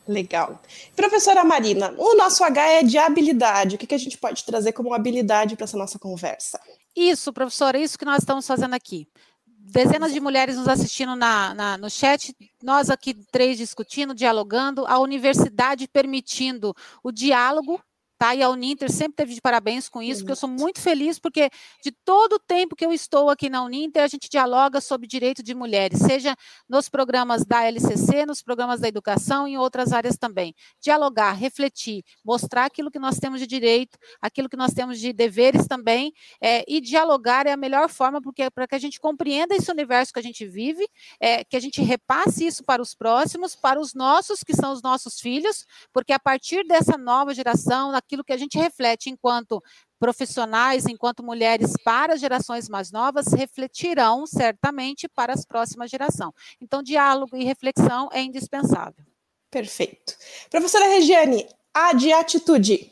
Legal. 0.08 0.62
Professora 0.96 1.44
Marina, 1.44 1.94
o 1.98 2.16
nosso 2.16 2.42
H 2.42 2.66
é 2.66 2.82
de 2.82 2.96
habilidade. 2.96 3.76
O 3.76 3.78
que, 3.78 3.86
que 3.86 3.94
a 3.94 3.98
gente 3.98 4.16
pode 4.16 4.42
trazer 4.42 4.72
como 4.72 4.94
habilidade 4.94 5.54
para 5.54 5.64
essa 5.64 5.76
nossa 5.76 5.98
conversa? 5.98 6.58
Isso, 6.96 7.30
professora, 7.30 7.78
é 7.78 7.82
isso 7.82 7.98
que 7.98 8.06
nós 8.06 8.20
estamos 8.20 8.46
fazendo 8.46 8.74
aqui. 8.74 9.06
dezenas 9.46 10.14
de 10.14 10.18
mulheres 10.18 10.56
nos 10.56 10.66
assistindo 10.66 11.14
na, 11.14 11.52
na, 11.52 11.76
no 11.76 11.90
chat, 11.90 12.34
nós 12.62 12.88
aqui 12.88 13.14
três 13.30 13.58
discutindo, 13.58 14.14
dialogando, 14.14 14.86
a 14.86 14.98
universidade 14.98 15.86
permitindo 15.86 16.74
o 17.04 17.12
diálogo 17.12 17.78
Tá? 18.18 18.34
E 18.34 18.42
a 18.42 18.50
Uninter 18.50 18.90
sempre 18.90 19.14
teve 19.14 19.34
de 19.34 19.40
parabéns 19.40 19.88
com 19.88 20.02
isso, 20.02 20.22
porque 20.22 20.32
eu 20.32 20.36
sou 20.36 20.48
muito 20.48 20.80
feliz, 20.80 21.20
porque 21.20 21.48
de 21.84 21.92
todo 21.92 22.32
o 22.32 22.38
tempo 22.40 22.74
que 22.74 22.84
eu 22.84 22.92
estou 22.92 23.30
aqui 23.30 23.48
na 23.48 23.62
Uninter, 23.62 24.02
a 24.02 24.08
gente 24.08 24.28
dialoga 24.28 24.80
sobre 24.80 25.06
direito 25.06 25.40
de 25.40 25.54
mulheres, 25.54 26.00
seja 26.00 26.34
nos 26.68 26.88
programas 26.88 27.44
da 27.44 27.64
LCC, 27.64 28.26
nos 28.26 28.42
programas 28.42 28.80
da 28.80 28.88
educação 28.88 29.46
e 29.46 29.52
em 29.52 29.56
outras 29.56 29.92
áreas 29.92 30.16
também. 30.16 30.52
Dialogar, 30.80 31.32
refletir, 31.32 32.02
mostrar 32.24 32.64
aquilo 32.64 32.90
que 32.90 32.98
nós 32.98 33.18
temos 33.18 33.38
de 33.38 33.46
direito, 33.46 33.96
aquilo 34.20 34.48
que 34.48 34.56
nós 34.56 34.72
temos 34.72 34.98
de 34.98 35.12
deveres 35.12 35.68
também, 35.68 36.12
é, 36.40 36.64
e 36.66 36.80
dialogar 36.80 37.46
é 37.46 37.52
a 37.52 37.56
melhor 37.56 37.88
forma, 37.88 38.20
porque 38.20 38.50
para 38.50 38.66
que 38.66 38.74
a 38.74 38.78
gente 38.80 38.98
compreenda 38.98 39.54
esse 39.54 39.70
universo 39.70 40.12
que 40.12 40.18
a 40.18 40.22
gente 40.22 40.44
vive, 40.44 40.88
é, 41.20 41.44
que 41.44 41.56
a 41.56 41.60
gente 41.60 41.80
repasse 41.82 42.44
isso 42.44 42.64
para 42.64 42.82
os 42.82 42.94
próximos, 42.94 43.54
para 43.54 43.78
os 43.78 43.94
nossos, 43.94 44.42
que 44.42 44.56
são 44.56 44.72
os 44.72 44.82
nossos 44.82 45.20
filhos, 45.20 45.64
porque 45.92 46.12
a 46.12 46.18
partir 46.18 46.66
dessa 46.66 46.98
nova 46.98 47.32
geração, 47.32 47.92
aquilo 48.08 48.24
que 48.24 48.32
a 48.32 48.38
gente 48.38 48.56
reflete 48.56 49.10
enquanto 49.10 49.62
profissionais, 50.00 50.86
enquanto 50.86 51.22
mulheres 51.22 51.74
para 51.84 52.16
gerações 52.16 52.68
mais 52.68 52.90
novas, 52.90 53.26
refletirão 53.32 54.26
certamente 54.26 55.06
para 55.08 55.34
as 55.34 55.44
próximas 55.44 55.90
gerações. 55.90 56.32
Então, 56.60 56.82
diálogo 56.82 57.36
e 57.36 57.44
reflexão 57.44 58.08
é 58.12 58.22
indispensável. 58.22 59.04
Perfeito. 59.50 60.14
Professora 60.50 60.88
Regiane, 60.88 61.46
a 61.74 61.92
de 61.92 62.12
atitude. 62.12 62.90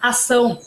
Ação. 0.00 0.60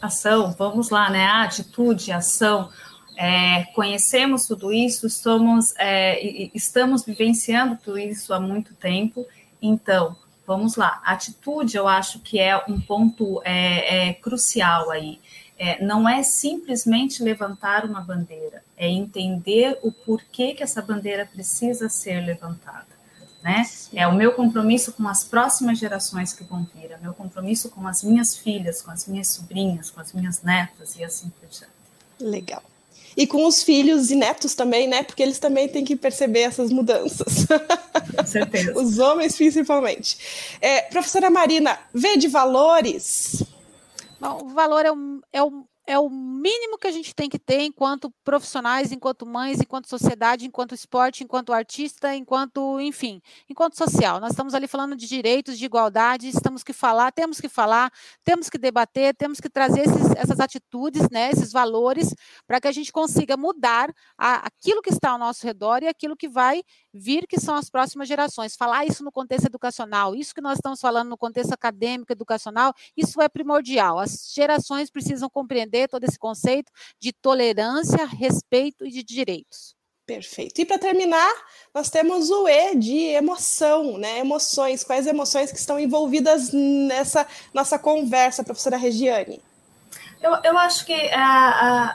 Ação, 0.00 0.52
vamos 0.52 0.90
lá, 0.90 1.08
né? 1.08 1.24
A 1.24 1.44
atitude, 1.44 2.12
ação. 2.12 2.70
É, 3.16 3.64
conhecemos 3.74 4.46
tudo 4.46 4.70
isso, 4.70 5.06
estamos, 5.06 5.74
é, 5.78 6.22
estamos 6.54 7.02
vivenciando 7.02 7.78
tudo 7.82 7.98
isso 7.98 8.34
há 8.34 8.38
muito 8.38 8.74
tempo, 8.74 9.26
então 9.60 10.14
Vamos 10.46 10.76
lá. 10.76 11.00
Atitude, 11.04 11.76
eu 11.76 11.88
acho 11.88 12.20
que 12.20 12.38
é 12.38 12.56
um 12.68 12.80
ponto 12.80 13.42
é, 13.44 14.10
é 14.10 14.14
crucial 14.14 14.90
aí. 14.90 15.20
É, 15.58 15.82
não 15.84 16.08
é 16.08 16.22
simplesmente 16.22 17.22
levantar 17.22 17.84
uma 17.86 18.00
bandeira, 18.02 18.62
é 18.76 18.88
entender 18.88 19.78
o 19.82 19.90
porquê 19.90 20.52
que 20.52 20.62
essa 20.62 20.82
bandeira 20.82 21.24
precisa 21.24 21.88
ser 21.88 22.20
levantada. 22.20 22.86
Né? 23.42 23.64
É 23.94 24.06
o 24.06 24.14
meu 24.14 24.34
compromisso 24.34 24.92
com 24.92 25.08
as 25.08 25.24
próximas 25.24 25.78
gerações 25.78 26.32
que 26.32 26.44
vão 26.44 26.66
vir, 26.74 26.90
é 26.90 26.96
o 26.96 27.02
meu 27.02 27.14
compromisso 27.14 27.70
com 27.70 27.86
as 27.86 28.02
minhas 28.02 28.36
filhas, 28.36 28.82
com 28.82 28.90
as 28.90 29.06
minhas 29.06 29.28
sobrinhas, 29.28 29.90
com 29.90 30.00
as 30.00 30.12
minhas 30.12 30.42
netas 30.42 30.96
e 30.96 31.04
assim 31.04 31.30
por 31.30 31.48
diante. 31.48 31.72
Legal 32.20 32.62
e 33.16 33.26
com 33.26 33.46
os 33.46 33.62
filhos 33.62 34.10
e 34.10 34.14
netos 34.14 34.54
também, 34.54 34.86
né? 34.86 35.02
Porque 35.02 35.22
eles 35.22 35.38
também 35.38 35.68
têm 35.68 35.84
que 35.84 35.96
perceber 35.96 36.40
essas 36.40 36.70
mudanças. 36.70 37.46
Com 38.14 38.26
certeza. 38.26 38.72
os 38.78 38.98
homens, 38.98 39.34
principalmente. 39.34 40.18
É, 40.60 40.82
professora 40.82 41.30
Marina, 41.30 41.78
vê 41.94 42.16
de 42.16 42.28
valores? 42.28 43.42
Bom, 44.20 44.44
o 44.44 44.48
valor 44.48 44.84
é 44.84 44.92
o, 44.92 45.20
é 45.32 45.42
o 45.42 45.64
é 45.86 45.98
o 45.98 46.10
mínimo 46.10 46.76
que 46.76 46.86
a 46.88 46.90
gente 46.90 47.14
tem 47.14 47.28
que 47.28 47.38
ter 47.38 47.60
enquanto 47.60 48.12
profissionais, 48.24 48.90
enquanto 48.90 49.24
mães, 49.24 49.60
enquanto 49.60 49.88
sociedade, 49.88 50.44
enquanto 50.44 50.74
esporte, 50.74 51.22
enquanto 51.22 51.52
artista, 51.52 52.14
enquanto, 52.14 52.80
enfim, 52.80 53.22
enquanto 53.48 53.76
social. 53.76 54.18
Nós 54.18 54.30
estamos 54.30 54.52
ali 54.52 54.66
falando 54.66 54.96
de 54.96 55.06
direitos, 55.06 55.56
de 55.56 55.64
igualdade, 55.64 56.28
estamos 56.28 56.64
que 56.64 56.72
falar, 56.72 57.12
temos 57.12 57.40
que 57.40 57.48
falar, 57.48 57.92
temos 58.24 58.50
que 58.50 58.58
debater, 58.58 59.14
temos 59.14 59.40
que 59.40 59.48
trazer 59.48 59.82
esses, 59.82 60.10
essas 60.16 60.40
atitudes, 60.40 61.08
né, 61.10 61.30
esses 61.30 61.52
valores, 61.52 62.12
para 62.46 62.60
que 62.60 62.66
a 62.66 62.72
gente 62.72 62.90
consiga 62.90 63.36
mudar 63.36 63.94
a, 64.18 64.46
aquilo 64.46 64.82
que 64.82 64.90
está 64.90 65.10
ao 65.10 65.18
nosso 65.18 65.46
redor 65.46 65.82
e 65.82 65.88
aquilo 65.88 66.16
que 66.16 66.28
vai 66.28 66.62
vir, 66.96 67.26
que 67.26 67.38
são 67.38 67.54
as 67.54 67.70
próximas 67.70 68.08
gerações. 68.08 68.56
Falar 68.56 68.86
isso 68.86 69.04
no 69.04 69.12
contexto 69.12 69.46
educacional, 69.46 70.14
isso 70.14 70.34
que 70.34 70.40
nós 70.40 70.58
estamos 70.58 70.80
falando 70.80 71.08
no 71.08 71.16
contexto 71.16 71.52
acadêmico, 71.52 72.12
educacional, 72.12 72.72
isso 72.96 73.20
é 73.20 73.28
primordial. 73.28 73.98
As 73.98 74.32
gerações 74.34 74.90
precisam 74.90 75.28
compreender 75.28 75.88
todo 75.88 76.04
esse 76.04 76.18
conceito 76.18 76.70
de 77.00 77.12
tolerância, 77.12 78.04
respeito 78.06 78.86
e 78.86 78.90
de 78.90 79.02
direitos. 79.02 79.76
Perfeito. 80.06 80.60
E 80.60 80.64
para 80.64 80.78
terminar, 80.78 81.34
nós 81.74 81.90
temos 81.90 82.30
o 82.30 82.46
E 82.46 82.76
de 82.76 82.96
emoção, 83.08 83.98
né? 83.98 84.20
Emoções. 84.20 84.84
Quais 84.84 85.04
emoções 85.04 85.50
que 85.50 85.58
estão 85.58 85.80
envolvidas 85.80 86.52
nessa 86.52 87.26
nossa 87.52 87.76
conversa, 87.76 88.44
professora 88.44 88.76
Regiane? 88.76 89.42
Eu, 90.22 90.32
eu 90.44 90.58
acho 90.58 90.86
que 90.86 90.94
a, 91.10 91.24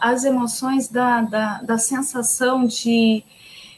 a, 0.01 0.11
as 0.11 0.25
emoções 0.25 0.89
da, 0.89 1.21
da, 1.21 1.61
da 1.61 1.77
sensação 1.77 2.65
de, 2.65 3.23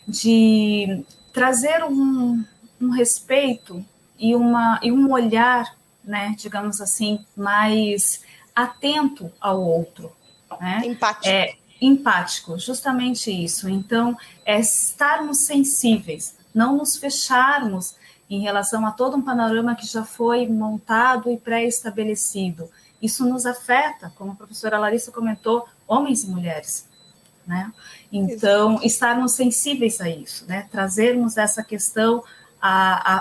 de 0.07 1.03
trazer 1.31 1.83
um, 1.83 2.43
um 2.79 2.89
respeito 2.89 3.83
e, 4.17 4.35
uma, 4.35 4.79
e 4.83 4.91
um 4.91 5.11
olhar, 5.11 5.75
né, 6.03 6.35
digamos 6.37 6.79
assim, 6.79 7.25
mais 7.35 8.21
atento 8.55 9.31
ao 9.39 9.61
outro. 9.61 10.11
Né? 10.59 10.81
Empático. 10.85 11.27
É, 11.27 11.55
empático, 11.81 12.59
justamente 12.59 13.31
isso. 13.31 13.67
Então, 13.67 14.17
é 14.45 14.59
estarmos 14.59 15.39
sensíveis, 15.39 16.37
não 16.53 16.77
nos 16.77 16.95
fecharmos 16.95 17.95
em 18.29 18.39
relação 18.39 18.85
a 18.85 18.91
todo 18.91 19.17
um 19.17 19.21
panorama 19.21 19.75
que 19.75 19.85
já 19.85 20.03
foi 20.03 20.47
montado 20.47 21.31
e 21.31 21.37
pré-estabelecido. 21.37 22.69
Isso 23.01 23.25
nos 23.27 23.45
afeta, 23.45 24.11
como 24.15 24.31
a 24.31 24.35
professora 24.35 24.79
Larissa 24.79 25.11
comentou, 25.11 25.67
homens 25.87 26.23
e 26.23 26.27
mulheres. 26.27 26.87
Né? 27.45 27.71
Então, 28.11 28.79
estarmos 28.81 29.33
sensíveis 29.33 29.99
a 29.99 30.09
isso, 30.09 30.45
né? 30.47 30.67
trazermos 30.71 31.37
essa 31.37 31.63
questão 31.63 32.23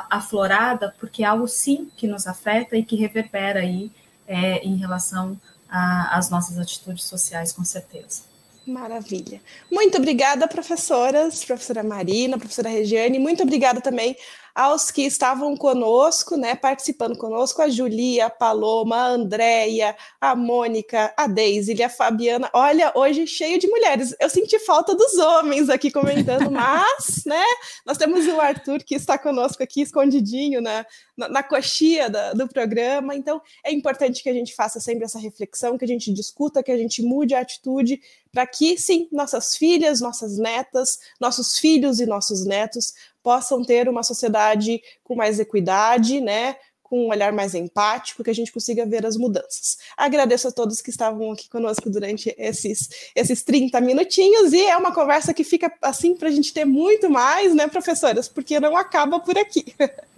aflorada, 0.09 0.95
porque 1.01 1.25
é 1.25 1.27
algo 1.27 1.49
sim 1.49 1.91
que 1.97 2.07
nos 2.07 2.29
afeta 2.29 2.77
e 2.77 2.85
que 2.85 2.95
reverbera 2.95 3.59
aí 3.59 3.91
é, 4.27 4.59
em 4.59 4.77
relação 4.77 5.37
às 5.69 6.31
nossas 6.31 6.59
atitudes 6.59 7.05
sociais, 7.05 7.53
com 7.53 7.65
certeza. 7.65 8.23
Maravilha. 8.65 9.41
Muito 9.71 9.99
obrigada, 9.99 10.47
professoras, 10.47 11.45
professora 11.45 11.83
Marina, 11.83 12.39
professora 12.39 12.69
Regiane, 12.69 13.19
muito 13.19 13.43
obrigada 13.43 13.81
também 13.81 14.17
aos 14.55 14.91
que 14.91 15.03
estavam 15.03 15.57
conosco, 15.57 16.37
né, 16.37 16.55
participando 16.55 17.17
conosco, 17.17 17.63
a 17.63 17.69
Julia, 17.69 18.27
a 18.27 18.31
Paloma, 18.31 18.97
a 18.97 19.09
Andréia, 19.09 19.97
a 20.21 20.35
Mônica, 20.37 21.13
a 21.17 21.27
Deise, 21.27 21.83
a 21.83 21.89
Fabiana. 21.89 22.51
Olha, 22.53 22.93
hoje 22.95 23.27
cheio 23.27 23.59
de 23.59 23.67
mulheres. 23.67 24.15
Eu 24.21 24.29
senti 24.29 24.59
falta 24.59 24.95
dos 24.95 25.15
homens 25.15 25.69
aqui 25.69 25.91
comentando, 25.91 26.51
mas, 26.53 27.25
né, 27.25 27.45
nós 27.87 27.97
temos 27.97 28.27
o 28.27 28.41
Arthur 28.41 28.83
que 28.85 28.95
está 28.95 29.19
conosco 29.19 29.63
aqui 29.63 29.81
escondidinho 29.81 30.61
na, 30.61 30.85
na, 31.17 31.29
na 31.29 31.43
coxia 31.43 32.11
da, 32.11 32.33
do 32.33 32.47
programa. 32.49 33.15
Então, 33.15 33.41
é 33.65 33.73
importante 33.73 34.23
que 34.23 34.29
a 34.29 34.35
gente 34.35 34.55
faça 34.55 34.81
sempre 34.81 35.05
essa 35.05 35.19
reflexão, 35.19 35.79
que 35.79 35.85
a 35.85 35.89
gente 35.89 36.13
discuta, 36.13 36.63
que 36.63 36.73
a 36.73 36.77
gente 36.77 37.03
mude 37.03 37.35
a 37.35 37.41
atitude 37.41 38.01
para 38.33 38.47
que, 38.47 38.79
sim, 38.79 39.09
nossas 39.13 39.57
filhas, 39.57 40.01
nossas 40.01 40.39
netas, 40.39 40.99
nossos 41.21 41.59
filhos 41.59 42.01
e 42.01 42.07
nossos 42.07 42.47
netos 42.47 42.95
possam 43.23 43.63
ter 43.65 43.89
uma 43.89 44.03
sociedade 44.03 44.83
com 45.05 45.15
mais 45.15 45.39
equidade, 45.39 46.21
né? 46.21 46.57
Com 46.83 47.07
um 47.07 47.11
olhar 47.11 47.33
mais 47.33 47.55
empático, 47.55 48.23
que 48.23 48.31
a 48.31 48.35
gente 48.35 48.53
consiga 48.53 48.85
ver 48.85 49.07
as 49.07 49.17
mudanças. 49.17 49.79
Agradeço 49.97 50.49
a 50.49 50.53
todos 50.53 50.83
que 50.83 50.91
estavam 50.91 51.33
aqui 51.33 51.49
conosco 51.49 51.89
durante 51.89 52.35
esses, 52.37 53.11
esses 53.15 53.43
30 53.43 53.81
minutinhos, 53.81 54.53
e 54.53 54.63
é 54.63 54.77
uma 54.77 54.93
conversa 54.93 55.33
que 55.33 55.45
fica 55.45 55.73
assim 55.81 56.15
para 56.15 56.29
a 56.29 56.33
gente 56.33 56.53
ter 56.53 56.65
muito 56.65 57.09
mais, 57.09 57.55
né, 57.55 57.67
professoras? 57.67 58.29
Porque 58.29 58.61
não 58.61 58.77
acaba 58.77 59.21
por 59.21 59.39
aqui. 59.39 59.75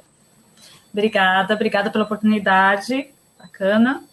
Obrigada, 0.93 1.53
obrigada 1.55 1.91
pela 1.91 2.05
oportunidade. 2.05 3.13
Bacana. 3.37 4.05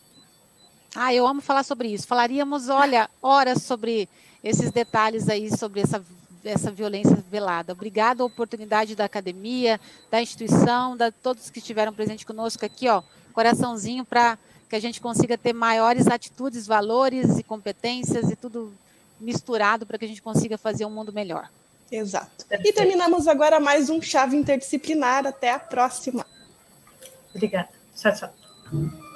Ah, 0.96 1.14
eu 1.14 1.28
amo 1.28 1.40
falar 1.40 1.64
sobre 1.64 1.90
isso. 1.90 2.08
Falaríamos, 2.08 2.70
olha, 2.70 3.08
horas 3.22 3.62
sobre 3.62 4.10
esses 4.44 4.72
detalhes 4.72 5.30
aí, 5.30 5.56
sobre 5.56 5.82
essa 5.82 6.04
essa 6.44 6.72
violência 6.72 7.16
velada. 7.30 7.74
Obrigada 7.74 8.24
a 8.24 8.26
oportunidade 8.26 8.96
da 8.96 9.06
academia, 9.06 9.80
da 10.10 10.22
instituição, 10.22 10.96
da 10.98 11.12
todos 11.12 11.50
que 11.50 11.60
estiveram 11.60 11.94
presentes 11.94 12.26
conosco 12.26 12.66
aqui, 12.66 12.88
ó, 12.88 13.02
coraçãozinho 13.34 14.04
para 14.06 14.38
que 14.70 14.76
a 14.76 14.80
gente 14.80 15.02
consiga 15.02 15.38
ter 15.38 15.54
maiores 15.54 16.08
atitudes, 16.08 16.66
valores 16.66 17.38
e 17.38 17.44
competências 17.44 18.30
e 18.30 18.36
tudo 18.36 18.74
misturado 19.20 19.86
para 19.86 19.98
que 19.98 20.06
a 20.06 20.08
gente 20.08 20.22
consiga 20.22 20.58
fazer 20.58 20.86
um 20.86 20.90
mundo 20.90 21.12
melhor. 21.12 21.50
Exato. 21.92 22.46
E 22.50 22.72
terminamos 22.72 23.28
agora 23.28 23.60
mais 23.60 23.90
um 23.90 24.02
chave 24.02 24.38
interdisciplinar. 24.38 25.28
Até 25.28 25.52
a 25.52 25.60
próxima. 25.60 26.26
Obrigada. 27.34 27.70
Tchau, 27.96 28.14
tchau. 28.14 29.11